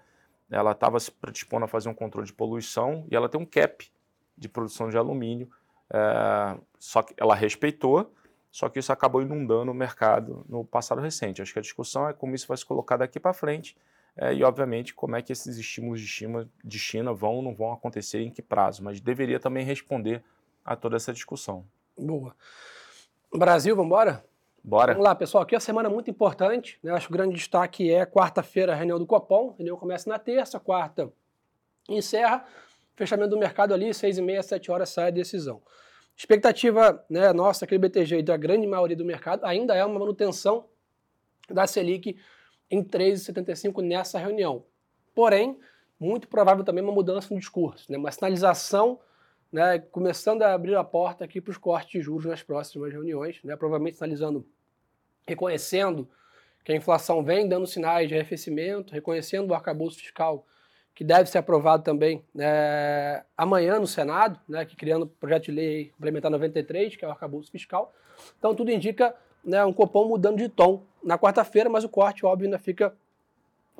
ela 0.50 0.72
estava 0.72 0.98
se 1.00 1.10
predispondo 1.10 1.64
a 1.64 1.68
fazer 1.68 1.88
um 1.88 1.94
controle 1.94 2.26
de 2.26 2.32
poluição 2.32 3.06
e 3.10 3.16
ela 3.16 3.28
tem 3.28 3.40
um 3.40 3.46
cap 3.46 3.90
de 4.36 4.48
produção 4.48 4.88
de 4.88 4.96
alumínio. 4.96 5.48
É, 5.92 6.58
só 6.78 7.02
que 7.02 7.14
ela 7.16 7.34
respeitou, 7.34 8.12
só 8.52 8.68
que 8.68 8.78
isso 8.78 8.92
acabou 8.92 9.22
inundando 9.22 9.72
o 9.72 9.74
mercado 9.74 10.44
no 10.46 10.62
passado 10.62 11.00
recente. 11.00 11.40
Acho 11.40 11.54
que 11.54 11.58
a 11.58 11.62
discussão 11.62 12.06
é 12.06 12.12
como 12.12 12.34
isso 12.34 12.46
vai 12.46 12.56
se 12.56 12.66
colocar 12.66 12.98
daqui 12.98 13.18
para 13.18 13.32
frente 13.32 13.74
é, 14.14 14.34
e, 14.34 14.44
obviamente, 14.44 14.92
como 14.92 15.16
é 15.16 15.22
que 15.22 15.32
esses 15.32 15.56
estímulos 15.56 16.02
de 16.02 16.06
China, 16.06 16.46
de 16.62 16.78
China 16.78 17.14
vão 17.14 17.36
ou 17.36 17.42
não 17.42 17.54
vão 17.54 17.72
acontecer 17.72 18.20
em 18.20 18.30
que 18.30 18.42
prazo. 18.42 18.84
Mas 18.84 19.00
deveria 19.00 19.40
também 19.40 19.64
responder 19.64 20.22
a 20.62 20.76
toda 20.76 20.96
essa 20.96 21.14
discussão. 21.14 21.64
Boa. 21.96 22.36
Brasil, 23.34 23.74
vamos 23.74 23.88
embora? 23.88 24.22
Bora. 24.62 24.92
Vamos 24.92 25.08
lá, 25.08 25.14
pessoal. 25.14 25.42
Aqui 25.42 25.54
é 25.54 25.56
uma 25.56 25.60
semana 25.60 25.88
muito 25.88 26.10
importante. 26.10 26.78
Né? 26.82 26.92
Acho 26.92 27.06
que 27.06 27.12
o 27.12 27.16
grande 27.16 27.34
destaque 27.34 27.90
é 27.90 28.04
quarta-feira, 28.04 28.72
a 28.72 28.76
reunião 28.76 28.98
do 28.98 29.06
Copom. 29.06 29.52
A 29.52 29.56
reunião 29.56 29.78
começa 29.78 30.10
na 30.10 30.18
terça, 30.18 30.60
quarta 30.60 31.10
encerra. 31.88 32.44
Fechamento 32.94 33.30
do 33.30 33.38
mercado 33.38 33.72
ali, 33.72 33.94
seis 33.94 34.18
e 34.18 34.22
meia, 34.22 34.42
sete 34.42 34.70
horas 34.70 34.90
sai 34.90 35.08
a 35.08 35.10
decisão. 35.10 35.62
Expectativa 36.16 37.04
né, 37.08 37.32
nossa, 37.32 37.64
aquele 37.64 37.78
BTG 37.78 38.18
e 38.18 38.22
da 38.22 38.36
grande 38.36 38.66
maioria 38.66 38.96
do 38.96 39.04
mercado, 39.04 39.44
ainda 39.44 39.74
é 39.74 39.84
uma 39.84 39.98
manutenção 39.98 40.66
da 41.48 41.66
Selic 41.66 42.16
em 42.70 42.82
3,75 42.82 43.82
nessa 43.82 44.18
reunião. 44.18 44.64
Porém, 45.14 45.58
muito 45.98 46.28
provável 46.28 46.64
também 46.64 46.82
uma 46.82 46.92
mudança 46.92 47.32
no 47.32 47.40
discurso, 47.40 47.90
né? 47.90 47.98
uma 47.98 48.10
sinalização 48.10 48.98
né, 49.52 49.78
começando 49.78 50.42
a 50.42 50.54
abrir 50.54 50.74
a 50.74 50.82
porta 50.82 51.24
aqui 51.24 51.40
para 51.40 51.50
os 51.50 51.58
cortes 51.58 51.92
de 51.92 52.00
juros 52.00 52.24
nas 52.24 52.42
próximas 52.42 52.90
reuniões, 52.90 53.38
né, 53.44 53.54
provavelmente 53.54 53.96
sinalizando, 53.96 54.46
reconhecendo 55.28 56.08
que 56.64 56.72
a 56.72 56.76
inflação 56.76 57.22
vem 57.22 57.46
dando 57.46 57.66
sinais 57.66 58.08
de 58.08 58.14
arrefecimento, 58.14 58.94
reconhecendo 58.94 59.50
o 59.50 59.54
arcabouço 59.54 59.98
fiscal 59.98 60.46
que 60.94 61.04
deve 61.04 61.28
ser 61.28 61.38
aprovado 61.38 61.82
também 61.82 62.22
né, 62.34 63.24
amanhã 63.36 63.78
no 63.78 63.86
Senado, 63.86 64.38
né, 64.48 64.64
que 64.64 64.76
criando 64.76 65.04
o 65.04 65.06
projeto 65.06 65.44
de 65.44 65.52
lei 65.52 65.90
complementar 65.90 66.30
93, 66.30 66.96
que 66.96 67.04
é 67.04 67.08
o 67.08 67.10
arcabouço 67.10 67.50
fiscal. 67.50 67.92
Então 68.38 68.54
tudo 68.54 68.70
indica 68.70 69.14
né, 69.44 69.64
um 69.64 69.72
Copom 69.72 70.08
mudando 70.08 70.38
de 70.38 70.48
tom 70.48 70.82
na 71.02 71.18
quarta-feira, 71.18 71.68
mas 71.68 71.84
o 71.84 71.88
corte, 71.88 72.24
óbvio, 72.24 72.46
ainda 72.46 72.58
fica 72.58 72.94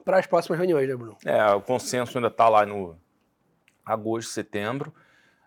para 0.04 0.18
as 0.18 0.26
próximas 0.26 0.58
reuniões, 0.58 0.88
né, 0.88 0.96
Bruno? 0.96 1.16
É, 1.24 1.44
o 1.52 1.60
consenso 1.60 2.18
ainda 2.18 2.28
está 2.28 2.48
lá 2.48 2.66
no 2.66 2.96
agosto, 3.84 4.30
setembro, 4.30 4.92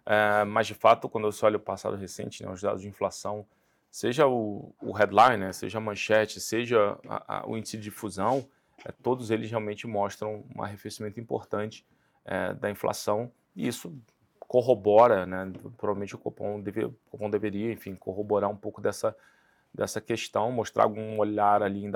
é, 0.05 0.43
mas 0.45 0.67
de 0.67 0.73
fato, 0.73 1.09
quando 1.09 1.31
você 1.31 1.45
olha 1.45 1.57
o 1.57 1.59
passado 1.59 1.95
recente, 1.97 2.43
né, 2.43 2.51
os 2.51 2.61
dados 2.61 2.81
de 2.81 2.87
inflação, 2.87 3.45
seja 3.89 4.27
o, 4.27 4.73
o 4.81 4.91
headline, 4.91 5.37
né, 5.37 5.51
seja 5.51 5.79
a 5.79 5.81
manchete, 5.81 6.39
seja 6.39 6.97
a, 7.07 7.39
a, 7.39 7.49
o 7.49 7.57
índice 7.57 7.77
de 7.77 7.83
difusão, 7.83 8.47
é, 8.83 8.91
todos 8.91 9.31
eles 9.31 9.49
realmente 9.49 9.87
mostram 9.87 10.43
um 10.55 10.61
arrefecimento 10.61 11.19
importante 11.19 11.85
é, 12.25 12.53
da 12.53 12.69
inflação 12.69 13.31
e 13.55 13.67
isso 13.67 13.95
corrobora, 14.39 15.25
né, 15.25 15.51
provavelmente 15.77 16.15
o 16.15 16.17
Copom, 16.17 16.61
deve, 16.61 16.85
o 16.85 16.95
Copom 17.09 17.29
deveria, 17.29 17.71
enfim, 17.71 17.95
corroborar 17.95 18.49
um 18.49 18.55
pouco 18.55 18.79
dessa, 18.81 19.15
dessa 19.73 19.99
questão, 19.99 20.51
mostrar 20.51 20.83
algum 20.83 21.17
olhar 21.17 21.63
ali 21.63 21.89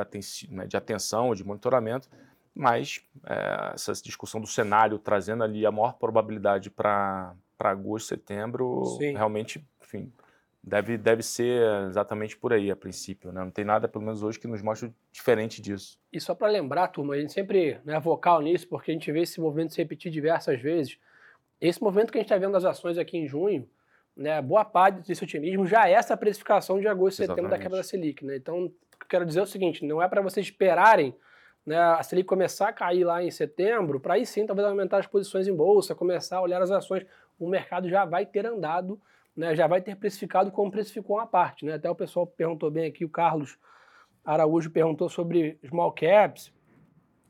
né, 0.50 0.66
de 0.68 0.76
atenção, 0.76 1.36
de 1.36 1.44
monitoramento, 1.44 2.10
mas 2.54 3.02
é, 3.26 3.72
essa 3.74 3.94
discussão 3.94 4.42
do 4.42 4.48
cenário 4.48 4.98
trazendo 4.98 5.44
ali 5.44 5.66
a 5.66 5.72
maior 5.72 5.94
probabilidade 5.94 6.70
para 6.70 7.36
agosto, 7.60 8.08
setembro, 8.08 8.84
Sim. 8.98 9.14
realmente, 9.14 9.66
enfim, 9.82 10.12
deve, 10.64 10.98
deve 10.98 11.24
ser 11.24 11.62
exatamente 11.88 12.38
por 12.38 12.54
aí 12.54 12.70
a 12.70 12.76
princípio. 12.76 13.32
Né? 13.32 13.42
Não 13.44 13.52
tem 13.52 13.66
nada, 13.66 13.88
pelo 13.88 14.04
menos 14.04 14.22
hoje, 14.24 14.40
que 14.40 14.48
nos 14.48 14.62
mostre 14.62 14.94
diferente 15.12 15.62
disso. 15.62 15.98
E 16.12 16.20
só 16.20 16.36
para 16.36 16.48
lembrar, 16.48 16.88
turma, 16.90 17.16
a 17.16 17.20
gente 17.20 17.34
sempre 17.34 17.80
né, 17.84 17.96
é 17.96 18.00
vocal 18.00 18.42
nisso, 18.42 18.68
porque 18.68 18.92
a 18.92 18.94
gente 18.94 19.12
vê 19.12 19.22
esse 19.22 19.40
movimento 19.40 19.74
se 19.74 19.82
repetir 19.82 20.12
diversas 20.12 20.62
vezes. 20.62 20.98
Esse 21.60 21.82
movimento 21.82 22.12
que 22.12 22.18
a 22.18 22.22
gente 22.22 22.28
está 22.28 22.38
vendo 22.38 22.54
das 22.54 22.66
ações 22.66 22.98
aqui 22.98 23.18
em 23.18 23.28
junho, 23.28 23.68
né, 24.16 24.42
boa 24.42 24.66
parte 24.66 25.08
desse 25.08 25.24
otimismo 25.24 25.66
já 25.66 25.88
é 25.88 25.94
essa 25.94 26.16
precificação 26.16 26.80
de 26.80 26.88
agosto 26.88 27.24
e 27.24 27.26
setembro 27.26 27.50
da 27.50 27.58
quebra 27.58 27.78
da 27.78 27.84
Selic. 27.84 28.26
Né? 28.26 28.36
Então, 28.36 28.72
quero 29.10 29.26
dizer 29.26 29.40
é 29.40 29.44
o 29.44 29.48
seguinte, 29.48 29.86
não 29.86 30.02
é 30.02 30.08
para 30.08 30.22
vocês 30.22 30.46
esperarem 30.46 31.16
né, 31.66 31.78
a 31.78 32.04
Selic 32.04 32.28
começar 32.28 32.70
a 32.70 32.74
cair 32.74 33.04
lá 33.04 33.24
em 33.24 33.32
setembro, 33.32 34.00
para 34.00 34.16
aí 34.16 34.26
sim 34.26 34.46
talvez 34.46 34.68
aumentar 34.68 34.98
as 34.98 35.08
posições 35.08 35.48
em 35.48 35.56
bolsa, 35.56 35.96
começar 35.96 36.38
a 36.38 36.42
olhar 36.42 36.62
as 36.62 36.72
ações. 36.72 37.06
O 37.40 37.48
mercado 37.48 37.88
já 37.88 38.06
vai 38.06 38.26
ter 38.26 38.46
andado, 38.46 39.00
né, 39.40 39.56
já 39.56 39.68
vai 39.68 39.82
ter 39.82 39.96
precificado 39.96 40.52
como 40.52 40.70
precificou 40.70 41.16
uma 41.16 41.26
parte. 41.26 41.66
Né? 41.66 41.74
Até 41.74 41.90
o 41.90 41.96
pessoal 41.96 42.28
perguntou 42.28 42.70
bem 42.70 42.86
aqui, 42.86 43.06
o 43.06 43.10
Carlos 43.10 43.58
Araújo 44.26 44.70
perguntou 44.70 45.08
sobre 45.08 45.58
small 45.66 45.94
caps 45.94 46.52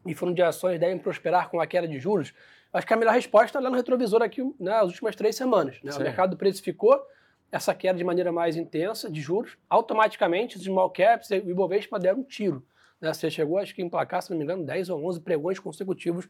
e 0.07 0.15
fundos 0.15 0.33
de 0.33 0.41
ações 0.41 0.79
devem 0.79 0.97
prosperar 0.97 1.51
com 1.51 1.61
a 1.61 1.67
queda 1.67 1.87
de 1.87 1.99
juros. 1.99 2.33
Acho 2.73 2.87
que 2.87 2.93
a 2.93 2.97
melhor 2.97 3.13
resposta 3.13 3.59
é 3.59 3.61
lá 3.61 3.69
no 3.69 3.75
retrovisor 3.75 4.23
aqui 4.23 4.41
né, 4.59 4.71
as 4.71 4.87
últimas 4.87 5.15
três 5.15 5.35
semanas. 5.35 5.79
Né? 5.83 5.93
O 5.93 5.99
mercado 5.99 6.35
precificou 6.35 6.99
essa 7.51 7.75
queda 7.75 7.99
de 7.99 8.03
maneira 8.03 8.31
mais 8.31 8.55
intensa 8.55 9.09
de 9.09 9.21
juros, 9.21 9.55
automaticamente 9.69 10.57
os 10.57 10.63
small 10.63 10.89
caps 10.89 11.29
e 11.29 11.39
o 11.39 11.49
Ibovespa 11.51 11.99
deram 11.99 12.21
um 12.21 12.23
tiro. 12.23 12.65
Né? 12.99 13.13
Você 13.13 13.29
chegou, 13.29 13.59
acho 13.59 13.75
que 13.75 13.83
emplacar, 13.83 14.23
se 14.23 14.31
não 14.31 14.37
me 14.37 14.43
engano, 14.43 14.65
10 14.65 14.89
ou 14.89 15.05
11 15.05 15.21
pregões 15.21 15.59
consecutivos 15.59 16.27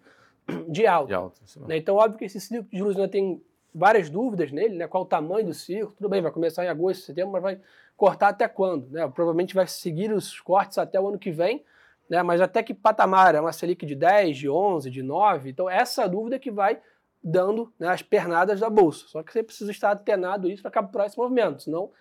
de 0.68 0.86
alta. 0.86 1.08
De 1.08 1.14
alta 1.14 1.42
né? 1.68 1.78
Então, 1.78 1.96
óbvio 1.96 2.20
que 2.20 2.26
esse 2.26 2.40
ciclo 2.42 2.68
de 2.70 2.78
juros 2.78 2.98
ainda 2.98 3.08
tem 3.08 3.42
várias 3.74 4.10
dúvidas 4.10 4.52
nele, 4.52 4.76
né? 4.76 4.88
qual 4.88 5.04
o 5.04 5.06
tamanho 5.06 5.46
do 5.46 5.54
ciclo, 5.54 5.94
tudo 5.96 6.10
bem, 6.10 6.22
vai 6.22 6.32
começar 6.32 6.66
em 6.66 6.68
agosto, 6.68 7.06
setembro, 7.06 7.32
mas 7.32 7.42
vai 7.42 7.62
cortar 7.96 8.30
até 8.30 8.48
quando? 8.48 8.90
Né? 8.90 9.08
Provavelmente 9.08 9.54
vai 9.54 9.68
seguir 9.68 10.12
os 10.12 10.40
cortes 10.40 10.78
até 10.78 11.00
o 11.00 11.08
ano 11.08 11.20
que 11.20 11.32
vem, 11.32 11.64
né? 12.10 12.24
mas 12.24 12.42
até 12.42 12.64
que 12.64 12.74
patamar? 12.74 13.36
É 13.36 13.42
uma 13.42 13.52
Selic 13.52 13.86
de 13.86 13.96
10, 13.96 14.38
de 14.38 14.50
11, 14.50 14.90
de 14.90 15.04
9? 15.04 15.50
Então, 15.50 15.70
essa 15.70 16.08
dúvida 16.08 16.38
é 16.38 16.40
que 16.40 16.52
vai 16.52 16.80
dando 17.22 17.72
né, 17.78 17.90
as 17.90 18.02
pernadas 18.02 18.60
da 18.60 18.70
bolsa. 18.70 19.06
Só 19.08 19.22
que 19.22 19.32
você 19.32 19.44
precisa 19.44 19.72
estar 19.72 19.92
atenado 19.92 20.50
isso 20.50 20.62
para 20.62 20.72
capturar 20.72 21.08
esse 21.08 21.18
movimento, 21.18 21.64
senão 21.64 21.92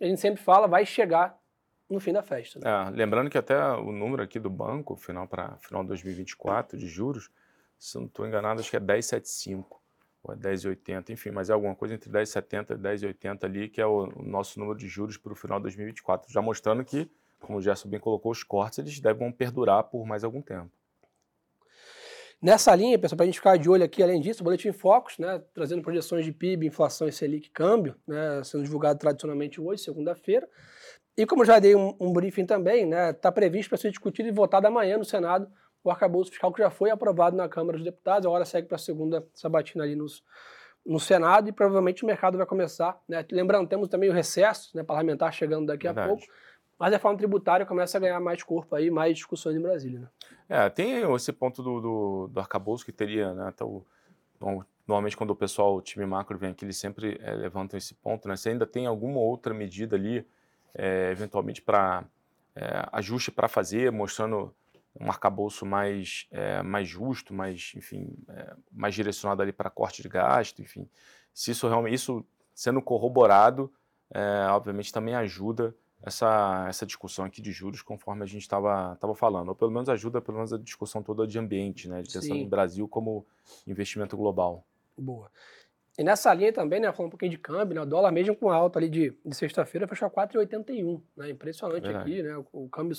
a 0.00 0.04
gente 0.04 0.20
sempre 0.20 0.42
fala, 0.42 0.68
vai 0.68 0.86
chegar 0.86 1.36
no 1.90 1.98
fim 1.98 2.12
da 2.12 2.22
festa. 2.22 2.60
Né? 2.60 2.70
É, 2.70 2.90
lembrando 2.90 3.30
que 3.30 3.38
até 3.38 3.58
o 3.72 3.90
número 3.90 4.22
aqui 4.22 4.38
do 4.38 4.50
banco, 4.50 4.94
final 4.94 5.26
para 5.26 5.56
final 5.58 5.82
de 5.82 5.88
2024 5.88 6.78
de 6.78 6.86
juros, 6.86 7.30
se 7.78 7.96
não 7.96 8.06
estou 8.06 8.26
enganado, 8.26 8.60
acho 8.60 8.70
que 8.70 8.76
é 8.76 8.80
10,75 8.80 9.77
ou 10.28 10.34
é 10.34 10.36
10,80, 10.36 11.10
enfim, 11.10 11.30
mas 11.30 11.48
é 11.48 11.52
alguma 11.52 11.74
coisa 11.74 11.94
entre 11.94 12.10
10,70 12.10 12.72
e 12.72 12.78
10,80 12.78 13.44
ali, 13.44 13.68
que 13.68 13.80
é 13.80 13.86
o, 13.86 14.08
o, 14.16 14.22
nosso 14.22 14.60
número 14.60 14.78
de 14.78 14.86
juros 14.86 15.16
para 15.16 15.32
o 15.32 15.36
final 15.36 15.58
de 15.58 15.64
2024, 15.64 16.30
já 16.30 16.42
mostrando 16.42 16.84
que, 16.84 17.10
como 17.40 17.58
o 17.58 17.62
Gerson 17.62 17.88
bem 17.88 17.98
colocou, 17.98 18.30
os 18.30 18.42
cortes 18.42 18.78
eles 18.78 19.00
devem 19.00 19.32
perdurar 19.32 19.84
por 19.84 20.06
mais 20.06 20.22
algum 20.24 20.42
tempo. 20.42 20.70
Nessa 22.40 22.72
linha, 22.74 22.96
pessoal, 22.98 23.16
para 23.16 23.24
a 23.24 23.26
gente 23.26 23.38
ficar 23.38 23.56
de 23.56 23.68
olho 23.68 23.82
aqui, 23.82 24.00
além 24.00 24.20
disso, 24.20 24.42
o 24.42 24.44
Boletim 24.44 24.70
Focus, 24.70 25.18
né, 25.18 25.42
trazendo 25.52 25.82
projeções 25.82 26.24
de 26.24 26.30
PIB, 26.30 26.66
inflação 26.66 27.08
e 27.08 27.12
Selic 27.12 27.50
câmbio, 27.50 27.96
né, 28.06 28.42
sendo 28.44 28.62
divulgado 28.62 28.98
tradicionalmente 28.98 29.60
hoje, 29.60 29.82
segunda-feira. 29.82 30.48
E 31.16 31.26
como 31.26 31.44
já 31.44 31.58
dei 31.58 31.74
um, 31.74 31.96
um 31.98 32.12
briefing 32.12 32.46
também, 32.46 32.84
está 32.84 33.06
né, 33.06 33.12
tá 33.12 33.32
previsto 33.32 33.70
para 33.70 33.78
ser 33.78 33.90
discutido 33.90 34.28
e 34.28 34.32
votado 34.32 34.68
amanhã 34.68 34.96
no 34.96 35.04
Senado 35.04 35.50
o 35.88 35.90
arcabouço 35.90 36.30
fiscal 36.30 36.52
que 36.52 36.62
já 36.62 36.70
foi 36.70 36.90
aprovado 36.90 37.34
na 37.34 37.48
Câmara 37.48 37.78
dos 37.78 37.84
Deputados, 37.84 38.26
agora 38.26 38.44
segue 38.44 38.68
para 38.68 38.76
a 38.76 38.78
segunda 38.78 39.26
sabatina 39.34 39.84
ali 39.84 39.96
nos, 39.96 40.22
no 40.84 41.00
Senado 41.00 41.48
e 41.48 41.52
provavelmente 41.52 42.04
o 42.04 42.06
mercado 42.06 42.36
vai 42.36 42.46
começar. 42.46 43.00
Né? 43.08 43.24
Lembrando, 43.32 43.68
temos 43.68 43.88
também 43.88 44.10
o 44.10 44.12
recesso 44.12 44.76
né, 44.76 44.82
parlamentar 44.82 45.32
chegando 45.32 45.66
daqui 45.66 45.84
Verdade. 45.84 46.06
a 46.06 46.10
pouco, 46.10 46.26
mas 46.78 46.92
a 46.92 46.96
reforma 46.96 47.16
tributária 47.16 47.64
começa 47.64 47.96
a 47.96 48.00
ganhar 48.00 48.20
mais 48.20 48.42
corpo 48.42 48.76
aí, 48.76 48.90
mais 48.90 49.14
discussões 49.14 49.56
em 49.56 49.60
Brasília. 49.60 50.00
Né? 50.00 50.08
É, 50.48 50.68
tem 50.68 51.14
esse 51.14 51.32
ponto 51.32 51.62
do, 51.62 51.80
do, 51.80 52.28
do 52.28 52.40
arcabouço 52.40 52.84
que 52.84 52.92
teria, 52.92 53.32
né, 53.32 53.48
até 53.48 53.64
o, 53.64 53.82
normalmente 54.86 55.16
quando 55.16 55.30
o 55.30 55.36
pessoal, 55.36 55.74
o 55.74 55.82
time 55.82 56.04
macro 56.04 56.36
vem 56.36 56.50
aqui, 56.50 56.66
eles 56.66 56.76
sempre 56.76 57.18
é, 57.22 57.32
levantam 57.32 57.78
esse 57.78 57.94
ponto, 57.94 58.28
né, 58.28 58.36
se 58.36 58.50
ainda 58.50 58.66
tem 58.66 58.86
alguma 58.86 59.20
outra 59.20 59.54
medida 59.54 59.96
ali, 59.96 60.26
é, 60.74 61.10
eventualmente 61.10 61.62
para 61.62 62.04
é, 62.54 62.88
ajuste 62.92 63.30
para 63.30 63.48
fazer, 63.48 63.90
mostrando 63.90 64.54
um 65.00 65.08
arcabouço 65.08 65.64
mais, 65.64 66.26
é, 66.30 66.62
mais 66.62 66.88
justo, 66.88 67.32
mais, 67.32 67.72
enfim, 67.76 68.16
é, 68.28 68.54
mais 68.72 68.94
direcionado 68.94 69.42
ali 69.42 69.52
para 69.52 69.70
corte 69.70 70.02
de 70.02 70.08
gasto, 70.08 70.60
enfim. 70.60 70.88
Se 71.32 71.50
isso 71.52 71.68
realmente, 71.68 71.94
isso 71.94 72.24
sendo 72.54 72.82
corroborado, 72.82 73.72
é, 74.10 74.48
obviamente 74.50 74.92
também 74.92 75.14
ajuda 75.14 75.74
essa, 76.02 76.66
essa 76.68 76.86
discussão 76.86 77.24
aqui 77.24 77.40
de 77.40 77.52
juros, 77.52 77.82
conforme 77.82 78.22
a 78.22 78.26
gente 78.26 78.42
estava 78.42 78.96
falando, 79.14 79.48
ou 79.48 79.54
pelo 79.54 79.70
menos 79.70 79.88
ajuda 79.88 80.20
pelo 80.20 80.38
menos 80.38 80.52
a 80.52 80.58
discussão 80.58 81.02
toda 81.02 81.26
de 81.26 81.38
ambiente, 81.38 81.88
né, 81.88 82.02
de 82.02 82.12
pensando 82.12 82.40
no 82.40 82.48
Brasil 82.48 82.88
como 82.88 83.26
investimento 83.66 84.16
global. 84.16 84.64
Boa. 84.96 85.30
E 85.98 86.04
nessa 86.04 86.32
linha 86.32 86.52
também, 86.52 86.78
né, 86.78 86.92
falando 86.92 87.08
um 87.08 87.10
pouquinho 87.10 87.32
de 87.32 87.38
câmbio, 87.38 87.74
né, 87.74 87.80
o 87.80 87.86
dólar 87.86 88.12
mesmo 88.12 88.34
com 88.36 88.50
alta 88.50 88.78
ali 88.78 88.88
de, 88.88 89.12
de 89.24 89.34
sexta-feira 89.34 89.88
fechou 89.88 90.06
a 90.06 90.10
4,81, 90.10 91.02
né, 91.16 91.30
impressionante 91.30 91.82
Verdade. 91.82 92.12
aqui, 92.12 92.22
né, 92.22 92.36
o, 92.36 92.46
o, 92.52 92.68
câmbio 92.68 92.96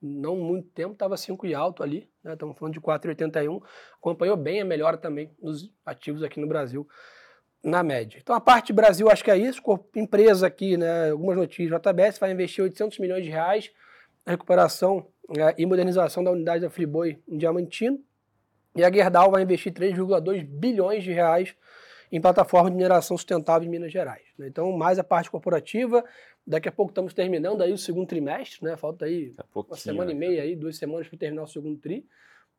não 0.00 0.36
muito 0.36 0.68
tempo 0.68 0.92
estava 0.92 1.16
5 1.16 1.46
e 1.46 1.54
alto 1.54 1.82
ali, 1.82 2.08
né, 2.22 2.34
estamos 2.34 2.56
falando 2.56 2.74
de 2.74 2.80
4,81, 2.80 3.60
acompanhou 3.96 4.36
bem 4.36 4.60
a 4.60 4.64
melhora 4.64 4.96
também 4.96 5.30
nos 5.40 5.72
ativos 5.84 6.22
aqui 6.22 6.40
no 6.40 6.46
Brasil, 6.46 6.86
na 7.62 7.82
média. 7.82 8.18
Então 8.22 8.34
a 8.34 8.40
parte 8.40 8.72
Brasil 8.72 9.10
acho 9.10 9.24
que 9.24 9.30
é 9.30 9.36
isso, 9.36 9.60
empresa 9.96 10.46
aqui, 10.46 10.76
né, 10.76 11.10
algumas 11.10 11.36
notícias, 11.36 11.80
JBS 11.80 12.18
vai 12.18 12.32
investir 12.32 12.62
800 12.62 12.98
milhões 12.98 13.24
de 13.24 13.30
reais 13.30 13.70
na 14.24 14.32
recuperação 14.32 15.06
né, 15.28 15.54
e 15.58 15.66
modernização 15.66 16.22
da 16.22 16.30
unidade 16.30 16.62
da 16.62 16.70
Friboi 16.70 17.20
em 17.26 17.36
Diamantino, 17.36 17.98
e 18.76 18.84
a 18.84 18.92
Gerdau 18.92 19.32
vai 19.32 19.42
investir 19.42 19.72
3,2 19.72 20.44
bilhões 20.44 21.02
de 21.02 21.12
reais 21.12 21.54
em 22.10 22.20
plataforma 22.20 22.70
de 22.70 22.76
mineração 22.76 23.16
sustentável 23.16 23.66
em 23.66 23.70
Minas 23.70 23.92
Gerais. 23.92 24.24
Né? 24.38 24.48
Então, 24.48 24.70
mais 24.72 24.98
a 24.98 25.04
parte 25.04 25.30
corporativa. 25.30 26.04
Daqui 26.46 26.68
a 26.68 26.72
pouco 26.72 26.90
estamos 26.90 27.12
terminando 27.12 27.62
aí 27.62 27.72
o 27.72 27.78
segundo 27.78 28.06
trimestre, 28.06 28.64
né? 28.64 28.76
Falta 28.76 29.04
aí 29.04 29.34
uma 29.54 29.76
semana 29.76 30.10
e 30.10 30.14
né, 30.14 30.20
meia, 30.20 30.42
aí, 30.42 30.56
duas 30.56 30.76
semanas 30.78 31.06
para 31.06 31.18
terminar 31.18 31.42
o 31.42 31.46
segundo 31.46 31.78
tri. 31.78 32.06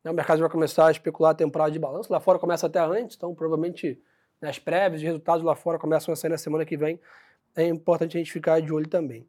Né? 0.04 0.10
O 0.10 0.14
mercado 0.14 0.40
vai 0.40 0.48
começar 0.48 0.86
a 0.86 0.90
especular 0.90 1.32
a 1.32 1.34
temporada 1.34 1.72
de 1.72 1.78
balanço. 1.78 2.12
Lá 2.12 2.20
fora 2.20 2.38
começa 2.38 2.66
até 2.66 2.78
antes, 2.78 3.16
então 3.16 3.34
provavelmente 3.34 4.00
né, 4.40 4.48
as 4.48 4.58
prévias 4.58 5.00
de 5.00 5.06
resultados 5.06 5.44
lá 5.44 5.56
fora 5.56 5.78
começam 5.78 6.12
a 6.12 6.16
sair 6.16 6.30
na 6.30 6.38
semana 6.38 6.64
que 6.64 6.76
vem. 6.76 7.00
É 7.56 7.66
importante 7.66 8.16
a 8.16 8.20
gente 8.20 8.30
ficar 8.30 8.60
de 8.60 8.72
olho 8.72 8.88
também. 8.88 9.26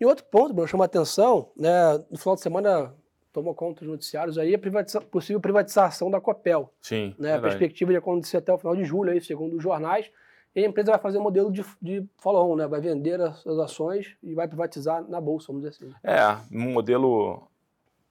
E 0.00 0.04
outro 0.04 0.24
ponto, 0.24 0.52
Bruno, 0.52 0.66
chama 0.66 0.84
atenção, 0.84 1.52
né? 1.56 2.04
No 2.10 2.18
final 2.18 2.34
de 2.34 2.40
semana 2.40 2.92
tomou 3.32 3.54
conta 3.54 3.80
dos 3.80 3.88
noticiários 3.88 4.36
aí 4.36 4.54
a 4.54 4.58
privatiza 4.58 5.00
possível 5.00 5.40
privatização 5.40 6.10
da 6.10 6.20
Copel. 6.20 6.72
Sim. 6.80 7.14
Né? 7.18 7.34
A 7.34 7.40
perspectiva 7.40 7.90
de 7.90 7.96
acontecer 7.96 8.36
até 8.36 8.52
o 8.52 8.58
final 8.58 8.76
de 8.76 8.84
julho, 8.84 9.10
aí, 9.10 9.20
segundo 9.20 9.56
os 9.56 9.62
jornais. 9.62 10.10
E 10.54 10.62
a 10.62 10.68
empresa 10.68 10.92
vai 10.92 11.00
fazer 11.00 11.18
um 11.18 11.22
modelo 11.22 11.50
de, 11.50 11.64
de 11.80 12.06
follow-on, 12.18 12.56
né? 12.56 12.66
Vai 12.66 12.80
vender 12.80 13.18
as, 13.20 13.46
as, 13.46 13.58
ações 13.58 14.14
e 14.22 14.34
vai 14.34 14.46
privatizar 14.46 15.02
na 15.08 15.18
bolsa, 15.18 15.46
vamos 15.46 15.62
dizer 15.62 15.74
assim. 15.74 15.94
É, 16.04 16.20
um 16.54 16.72
modelo 16.72 17.48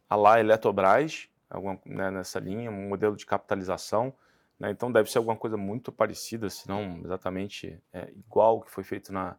a 0.09 0.15
lá 0.15 0.39
Eletrobras, 0.39 1.29
alguma, 1.47 1.79
né, 1.85 2.09
nessa 2.09 2.39
linha, 2.39 2.71
um 2.71 2.89
modelo 2.89 3.15
de 3.15 3.27
capitalização. 3.27 4.11
Né? 4.59 4.71
Então 4.71 4.91
deve 4.91 5.11
ser 5.11 5.19
alguma 5.19 5.37
coisa 5.37 5.55
muito 5.55 5.91
parecida, 5.91 6.49
se 6.49 6.67
não 6.67 6.99
exatamente 7.03 7.79
é, 7.93 8.09
igual 8.11 8.61
que 8.61 8.71
foi 8.71 8.83
feito 8.83 9.13
na, 9.13 9.35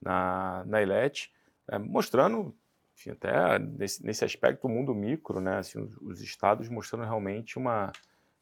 na, 0.00 0.62
na 0.64 0.80
Elet, 0.80 1.32
é, 1.68 1.78
mostrando 1.78 2.54
enfim, 2.96 3.10
até 3.10 3.58
nesse, 3.58 4.04
nesse 4.04 4.24
aspecto, 4.24 4.66
o 4.66 4.70
mundo 4.70 4.94
micro, 4.94 5.40
né, 5.40 5.58
assim, 5.58 5.80
os, 5.80 5.96
os, 5.98 6.20
estados 6.20 6.68
mostrando 6.68 7.04
realmente 7.04 7.58
uma, 7.58 7.92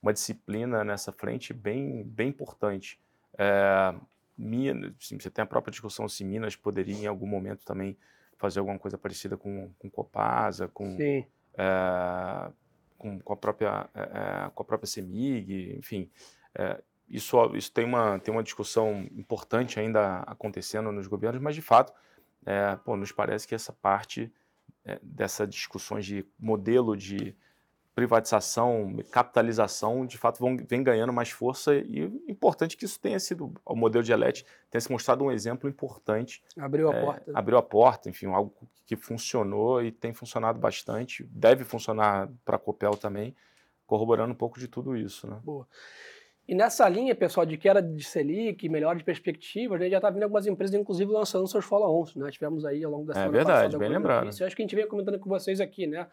uma 0.02 0.12
disciplina 0.12 0.85
nessa 0.85 1.11
frente 1.12 1.52
bem, 1.52 2.04
bem 2.04 2.28
importante. 2.28 3.00
É, 3.38 3.94
Minas, 4.37 4.92
assim, 5.00 5.18
você 5.18 5.30
tem 5.30 5.42
a 5.42 5.47
própria 5.47 5.71
discussão 5.71 6.09
se 6.09 6.25
Minas 6.25 6.56
poderia 6.56 6.94
em 6.94 7.06
algum 7.06 7.26
momento 7.26 7.64
também 7.64 7.97
fazer 8.37 8.59
alguma 8.59 8.78
coisa 8.78 8.99
parecida 8.99 9.37
com, 9.37 9.73
com 9.78 9.88
Copasa, 9.88 10.68
com, 10.68 10.97
é, 10.99 12.50
com, 12.99 13.21
com, 13.21 13.32
a 13.32 13.37
própria, 13.37 13.88
é, 13.94 14.50
com 14.54 14.62
a 14.62 14.66
própria 14.66 14.87
CEMIG, 14.87 15.76
enfim. 15.78 16.11
É, 16.54 16.82
isso, 17.09 17.38
isso 17.54 17.71
tem, 17.73 17.85
uma, 17.85 18.18
tem 18.18 18.32
uma 18.32 18.42
discussão 18.42 19.06
importante 19.12 19.78
ainda 19.78 20.18
acontecendo 20.21 20.90
nos 20.90 21.06
governos, 21.06 21.40
mas 21.40 21.54
de 21.54 21.62
fato, 21.62 21.92
é, 22.44 22.76
pô, 22.76 22.97
nos 22.97 23.12
parece 23.12 23.47
que 23.47 23.54
essa 23.54 23.73
parte 23.73 24.32
é, 24.84 24.98
dessas 25.02 25.48
discussões 25.48 26.04
de 26.04 26.26
modelo 26.38 26.96
de 26.96 27.34
privatização, 27.94 28.96
capitalização, 29.10 30.06
de 30.06 30.16
fato 30.16 30.38
vão, 30.38 30.56
vem 30.56 30.82
ganhando 30.82 31.12
mais 31.12 31.30
força 31.30 31.74
e 31.74 32.00
importante 32.26 32.76
que 32.76 32.86
isso 32.86 32.98
tenha 32.98 33.20
sido, 33.20 33.52
o 33.66 33.76
modelo 33.76 34.02
de 34.02 34.12
Elet 34.12 34.46
tenha 34.70 34.80
se 34.80 34.90
mostrado 34.90 35.22
um 35.22 35.30
exemplo 35.30 35.68
importante. 35.68 36.42
Abriu 36.58 36.90
a 36.90 36.94
é, 36.94 37.00
porta. 37.00 37.32
Abriu 37.34 37.58
a 37.58 37.62
porta, 37.62 38.08
enfim, 38.08 38.26
algo 38.26 38.54
que 38.86 38.96
funcionou 38.96 39.82
e 39.82 39.92
tem 39.92 40.14
funcionado 40.14 40.58
bastante, 40.58 41.24
deve 41.24 41.64
funcionar 41.64 42.30
para 42.44 42.56
a 42.56 42.58
Copel 42.58 42.96
também, 42.96 43.36
corroborando 43.86 44.32
um 44.32 44.36
pouco 44.36 44.58
de 44.58 44.68
tudo 44.68 44.96
isso. 44.96 45.26
Né? 45.26 45.38
Boa. 45.44 45.68
E 46.46 46.54
nessa 46.54 46.88
linha, 46.88 47.14
pessoal, 47.14 47.46
de 47.46 47.56
queda 47.56 47.80
de 47.80 48.02
Selic, 48.02 48.68
melhores 48.68 49.02
perspectivas, 49.02 49.80
a 49.80 49.84
gente 49.84 49.92
já 49.92 49.99
está 49.99 50.11
vendo 50.11 50.25
algumas 50.25 50.46
empresas, 50.46 50.75
inclusive, 50.75 51.11
lançando 51.11 51.46
seus 51.46 51.64
follow-ons. 51.64 52.16
Né? 52.16 52.30
Tivemos 52.30 52.64
aí 52.64 52.82
ao 52.82 52.90
longo 52.90 53.06
da 53.06 53.12
é 53.12 53.14
semana 53.14 53.28
é 53.28 53.37
verdade, 53.37 53.64
passada. 53.64 53.78
bem 53.78 53.88
lembrado. 53.88 54.25
Notícia. 54.25 54.46
Acho 54.46 54.56
que 54.56 54.62
a 54.62 54.64
gente 54.64 54.75
vem 54.75 54.87
comentando 54.87 55.18
com 55.18 55.28
vocês 55.28 55.61
aqui, 55.61 55.87
né? 55.87 56.06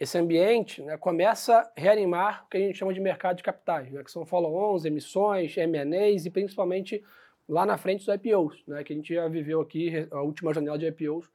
Esse 0.00 0.18
ambiente 0.18 0.82
né, 0.82 0.96
começa 0.96 1.58
a 1.58 1.72
reanimar 1.76 2.44
o 2.44 2.48
que 2.48 2.56
a 2.56 2.60
gente 2.60 2.76
chama 2.76 2.92
de 2.92 3.00
mercado 3.00 3.36
de 3.36 3.42
capitais, 3.42 3.92
né? 3.92 4.02
Que 4.02 4.10
são 4.10 4.26
follow-ons, 4.26 4.84
emissões, 4.84 5.56
M&As 5.56 6.26
e 6.26 6.30
principalmente 6.30 7.04
lá 7.48 7.64
na 7.64 7.76
frente 7.76 8.04
dos 8.04 8.14
IPOs, 8.14 8.64
né? 8.66 8.82
Que 8.82 8.92
a 8.92 8.96
gente 8.96 9.14
já 9.14 9.28
viveu 9.28 9.60
aqui, 9.60 10.08
a 10.10 10.22
última 10.22 10.52
janela 10.52 10.78
de 10.78 10.86
IPOs 10.86 11.30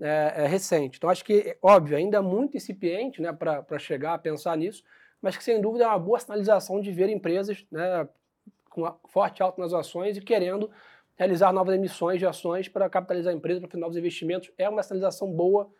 é, 0.00 0.44
é 0.44 0.46
recente. 0.46 0.98
Então, 0.98 1.10
acho 1.10 1.24
que, 1.24 1.56
óbvio, 1.62 1.96
ainda 1.96 2.18
é 2.18 2.20
muito 2.20 2.56
incipiente 2.56 3.20
né, 3.20 3.32
para 3.32 3.78
chegar 3.78 4.14
a 4.14 4.18
pensar 4.18 4.56
nisso, 4.56 4.82
mas 5.20 5.36
que 5.36 5.44
sem 5.44 5.60
dúvida 5.60 5.84
é 5.84 5.88
uma 5.88 5.98
boa 5.98 6.18
sinalização 6.18 6.80
de 6.80 6.90
ver 6.92 7.08
empresas 7.08 7.64
né, 7.70 8.08
com 8.70 8.92
forte 9.08 9.42
alta 9.42 9.60
nas 9.60 9.72
ações 9.72 10.16
e 10.16 10.20
querendo 10.20 10.70
realizar 11.16 11.52
novas 11.52 11.74
emissões 11.74 12.18
de 12.18 12.26
ações 12.26 12.68
para 12.68 12.88
capitalizar 12.88 13.32
a 13.32 13.36
empresa, 13.36 13.60
para 13.60 13.70
fazer 13.70 13.80
novos 13.80 13.96
investimentos. 13.96 14.50
É 14.58 14.68
uma 14.68 14.82
sinalização 14.82 15.32
boa 15.32 15.70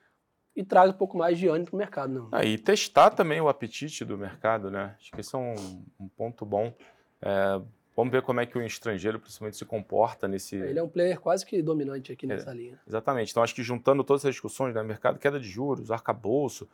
e 0.56 0.64
traz 0.64 0.90
um 0.90 0.94
pouco 0.94 1.18
mais 1.18 1.38
de 1.38 1.46
ânimo 1.46 1.66
para 1.66 1.74
o 1.74 1.78
mercado. 1.78 2.12
Não. 2.12 2.28
Ah, 2.32 2.44
e 2.44 2.56
testar 2.56 3.10
também 3.10 3.40
o 3.40 3.48
apetite 3.48 4.04
do 4.04 4.16
mercado, 4.16 4.70
né? 4.70 4.94
Acho 4.98 5.12
que 5.12 5.20
esse 5.20 5.34
é 5.34 5.38
um, 5.38 5.54
um 6.00 6.08
ponto 6.08 6.46
bom. 6.46 6.72
É, 7.20 7.60
vamos 7.94 8.10
ver 8.10 8.22
como 8.22 8.40
é 8.40 8.46
que 8.46 8.56
o 8.56 8.62
estrangeiro, 8.62 9.20
principalmente, 9.20 9.58
se 9.58 9.64
comporta 9.66 10.26
nesse. 10.26 10.56
Ele 10.56 10.78
é 10.78 10.82
um 10.82 10.88
player 10.88 11.20
quase 11.20 11.44
que 11.44 11.60
dominante 11.60 12.10
aqui 12.10 12.26
nessa 12.26 12.50
é, 12.52 12.54
linha. 12.54 12.80
Exatamente. 12.88 13.30
Então, 13.30 13.42
acho 13.42 13.54
que 13.54 13.62
juntando 13.62 14.02
todas 14.02 14.22
essas 14.22 14.34
discussões, 14.34 14.74
né? 14.74 14.82
mercado, 14.82 15.18
queda 15.18 15.38
de 15.38 15.46
juros, 15.46 15.90
arcabouço, 15.90 16.66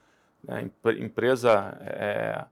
né? 0.44 0.70
empresa. 0.98 1.78
É, 1.80 2.44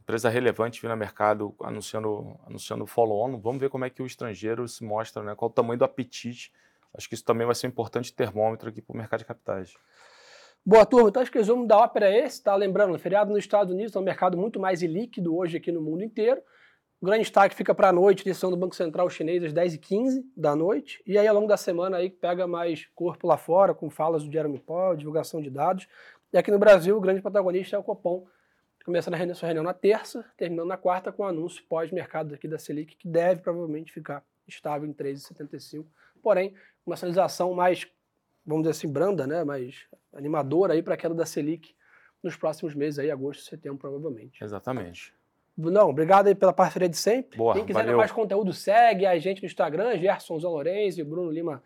empresa 0.00 0.30
relevante 0.30 0.80
vir 0.80 0.88
no 0.88 0.96
mercado 0.96 1.54
anunciando, 1.60 2.34
anunciando 2.46 2.86
follow-on. 2.86 3.38
Vamos 3.38 3.60
ver 3.60 3.68
como 3.68 3.84
é 3.84 3.90
que 3.90 4.02
o 4.02 4.06
estrangeiro 4.06 4.66
se 4.66 4.82
mostra, 4.82 5.22
né? 5.22 5.34
qual 5.34 5.50
o 5.50 5.52
tamanho 5.52 5.78
do 5.78 5.84
apetite. 5.84 6.50
Acho 6.94 7.06
que 7.06 7.14
isso 7.14 7.24
também 7.24 7.44
vai 7.44 7.54
ser 7.54 7.66
um 7.66 7.70
importante 7.70 8.10
termômetro 8.14 8.70
aqui 8.70 8.80
para 8.80 8.94
o 8.94 8.96
mercado 8.96 9.20
de 9.20 9.26
capitais. 9.26 9.74
Boa, 10.64 10.86
turma. 10.86 11.10
Então, 11.10 11.22
acho 11.22 11.30
que 11.30 11.38
o 11.38 11.40
resumo 11.40 11.66
da 11.66 11.78
ópera 11.78 12.10
é 12.10 12.24
esse, 12.24 12.42
tá? 12.42 12.54
Lembrando, 12.54 12.98
feriado 12.98 13.30
nos 13.30 13.40
Estados 13.40 13.72
Unidos 13.72 13.94
é 13.94 13.98
um 13.98 14.02
mercado 14.02 14.36
muito 14.36 14.58
mais 14.58 14.82
líquido 14.82 15.36
hoje 15.36 15.58
aqui 15.58 15.70
no 15.70 15.80
mundo 15.80 16.02
inteiro. 16.02 16.40
O 17.00 17.06
grande 17.06 17.22
destaque 17.22 17.54
fica 17.54 17.74
para 17.74 17.90
a 17.90 17.92
noite, 17.92 18.24
decisão 18.24 18.50
do 18.50 18.56
Banco 18.56 18.74
Central 18.74 19.08
chinês 19.08 19.44
às 19.44 19.52
10h15 19.52 20.22
da 20.36 20.56
noite. 20.56 21.00
E 21.06 21.16
aí, 21.16 21.28
ao 21.28 21.34
longo 21.34 21.46
da 21.46 21.56
semana, 21.56 21.98
aí 21.98 22.10
pega 22.10 22.46
mais 22.46 22.86
corpo 22.94 23.26
lá 23.26 23.36
fora, 23.36 23.72
com 23.72 23.88
falas 23.88 24.24
do 24.24 24.32
Jeremy 24.32 24.58
Powell, 24.58 24.96
divulgação 24.96 25.40
de 25.40 25.48
dados. 25.48 25.86
E 26.32 26.36
aqui 26.36 26.50
no 26.50 26.58
Brasil, 26.58 26.96
o 26.96 27.00
grande 27.00 27.22
protagonista 27.22 27.76
é 27.76 27.78
o 27.78 27.82
Copom, 27.82 28.26
começando 28.84 29.14
a 29.14 29.34
sua 29.34 29.46
reunião 29.46 29.64
na 29.64 29.72
terça, 29.72 30.24
terminando 30.36 30.68
na 30.68 30.76
quarta 30.76 31.10
com 31.10 31.22
o 31.22 31.26
anúncio 31.26 31.64
pós-mercado 31.68 32.34
aqui 32.34 32.46
da 32.46 32.58
Selic, 32.58 32.96
que 32.96 33.08
deve 33.08 33.40
provavelmente 33.40 33.92
ficar 33.92 34.22
estável 34.46 34.88
em 34.88 34.92
3,75. 34.92 35.86
Porém, 36.22 36.54
uma 36.86 36.96
sinalização 36.96 37.54
mais, 37.54 37.86
vamos 38.44 38.64
dizer 38.64 38.72
assim, 38.72 38.92
branda, 38.92 39.26
né, 39.26 39.42
mais 39.44 39.86
animadora 40.14 40.74
aí 40.74 40.82
para 40.82 40.94
a 40.94 40.96
queda 40.96 41.14
da 41.14 41.24
Selic 41.24 41.74
nos 42.22 42.36
próximos 42.36 42.74
meses, 42.74 42.98
aí, 42.98 43.10
agosto, 43.10 43.44
setembro, 43.44 43.78
provavelmente. 43.78 44.42
Exatamente. 44.42 45.14
Não, 45.56 45.90
obrigado 45.90 46.28
aí 46.28 46.34
pela 46.34 46.52
parceria 46.52 46.88
de 46.88 46.96
sempre. 46.96 47.36
Boa, 47.36 47.54
Quem 47.54 47.64
quiser 47.64 47.94
mais 47.96 48.12
conteúdo, 48.12 48.52
segue 48.52 49.06
a 49.06 49.18
gente 49.18 49.42
no 49.42 49.46
Instagram, 49.46 49.98
Gerson 49.98 50.36
Lourenço 50.36 51.00
e 51.00 51.04
Bruno 51.04 51.30
Lima 51.30 51.62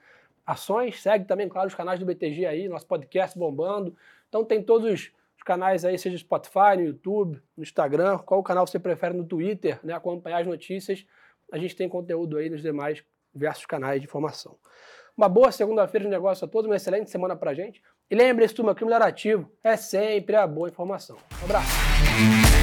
Ações. 0.47 1.01
Segue 1.01 1.25
também, 1.25 1.49
claro, 1.49 1.69
os 1.69 1.75
canais 1.75 2.01
do 2.01 2.07
BTG 2.07 2.47
aí, 2.47 2.69
nosso 2.69 2.87
podcast 2.87 3.39
bombando. 3.39 3.95
Então 4.33 4.43
tem 4.43 4.63
todos 4.63 4.91
os 4.91 5.43
canais 5.45 5.85
aí, 5.85 5.99
seja 5.99 6.17
Spotify, 6.17 6.75
no 6.79 6.85
YouTube, 6.85 7.39
no 7.55 7.63
Instagram, 7.63 8.17
qual 8.17 8.43
canal 8.43 8.67
você 8.67 8.79
prefere 8.79 9.15
no 9.15 9.27
Twitter, 9.27 9.79
né, 9.85 9.93
acompanhar 9.93 10.41
as 10.41 10.47
notícias. 10.47 11.05
A 11.53 11.59
gente 11.59 11.77
tem 11.77 11.87
conteúdo 11.87 12.39
aí 12.39 12.49
nos 12.49 12.63
demais 12.63 13.05
diversos 13.35 13.67
canais 13.67 14.01
de 14.01 14.07
informação. 14.07 14.57
Uma 15.15 15.29
boa 15.29 15.53
segunda-feira 15.53 16.07
de 16.07 16.11
negócio 16.11 16.47
a 16.47 16.49
todos, 16.49 16.67
uma 16.67 16.77
excelente 16.77 17.11
semana 17.11 17.37
pra 17.37 17.53
gente. 17.53 17.83
E 18.11 18.15
lembre-se, 18.15 18.55
turma, 18.55 18.75
que 18.75 18.83
o 18.83 18.87
melhor 18.87 19.03
ativo 19.03 19.53
é 19.63 19.77
sempre 19.77 20.35
a 20.35 20.47
boa 20.47 20.71
informação. 20.71 21.19
Um 21.43 21.45
abraço. 21.45 22.62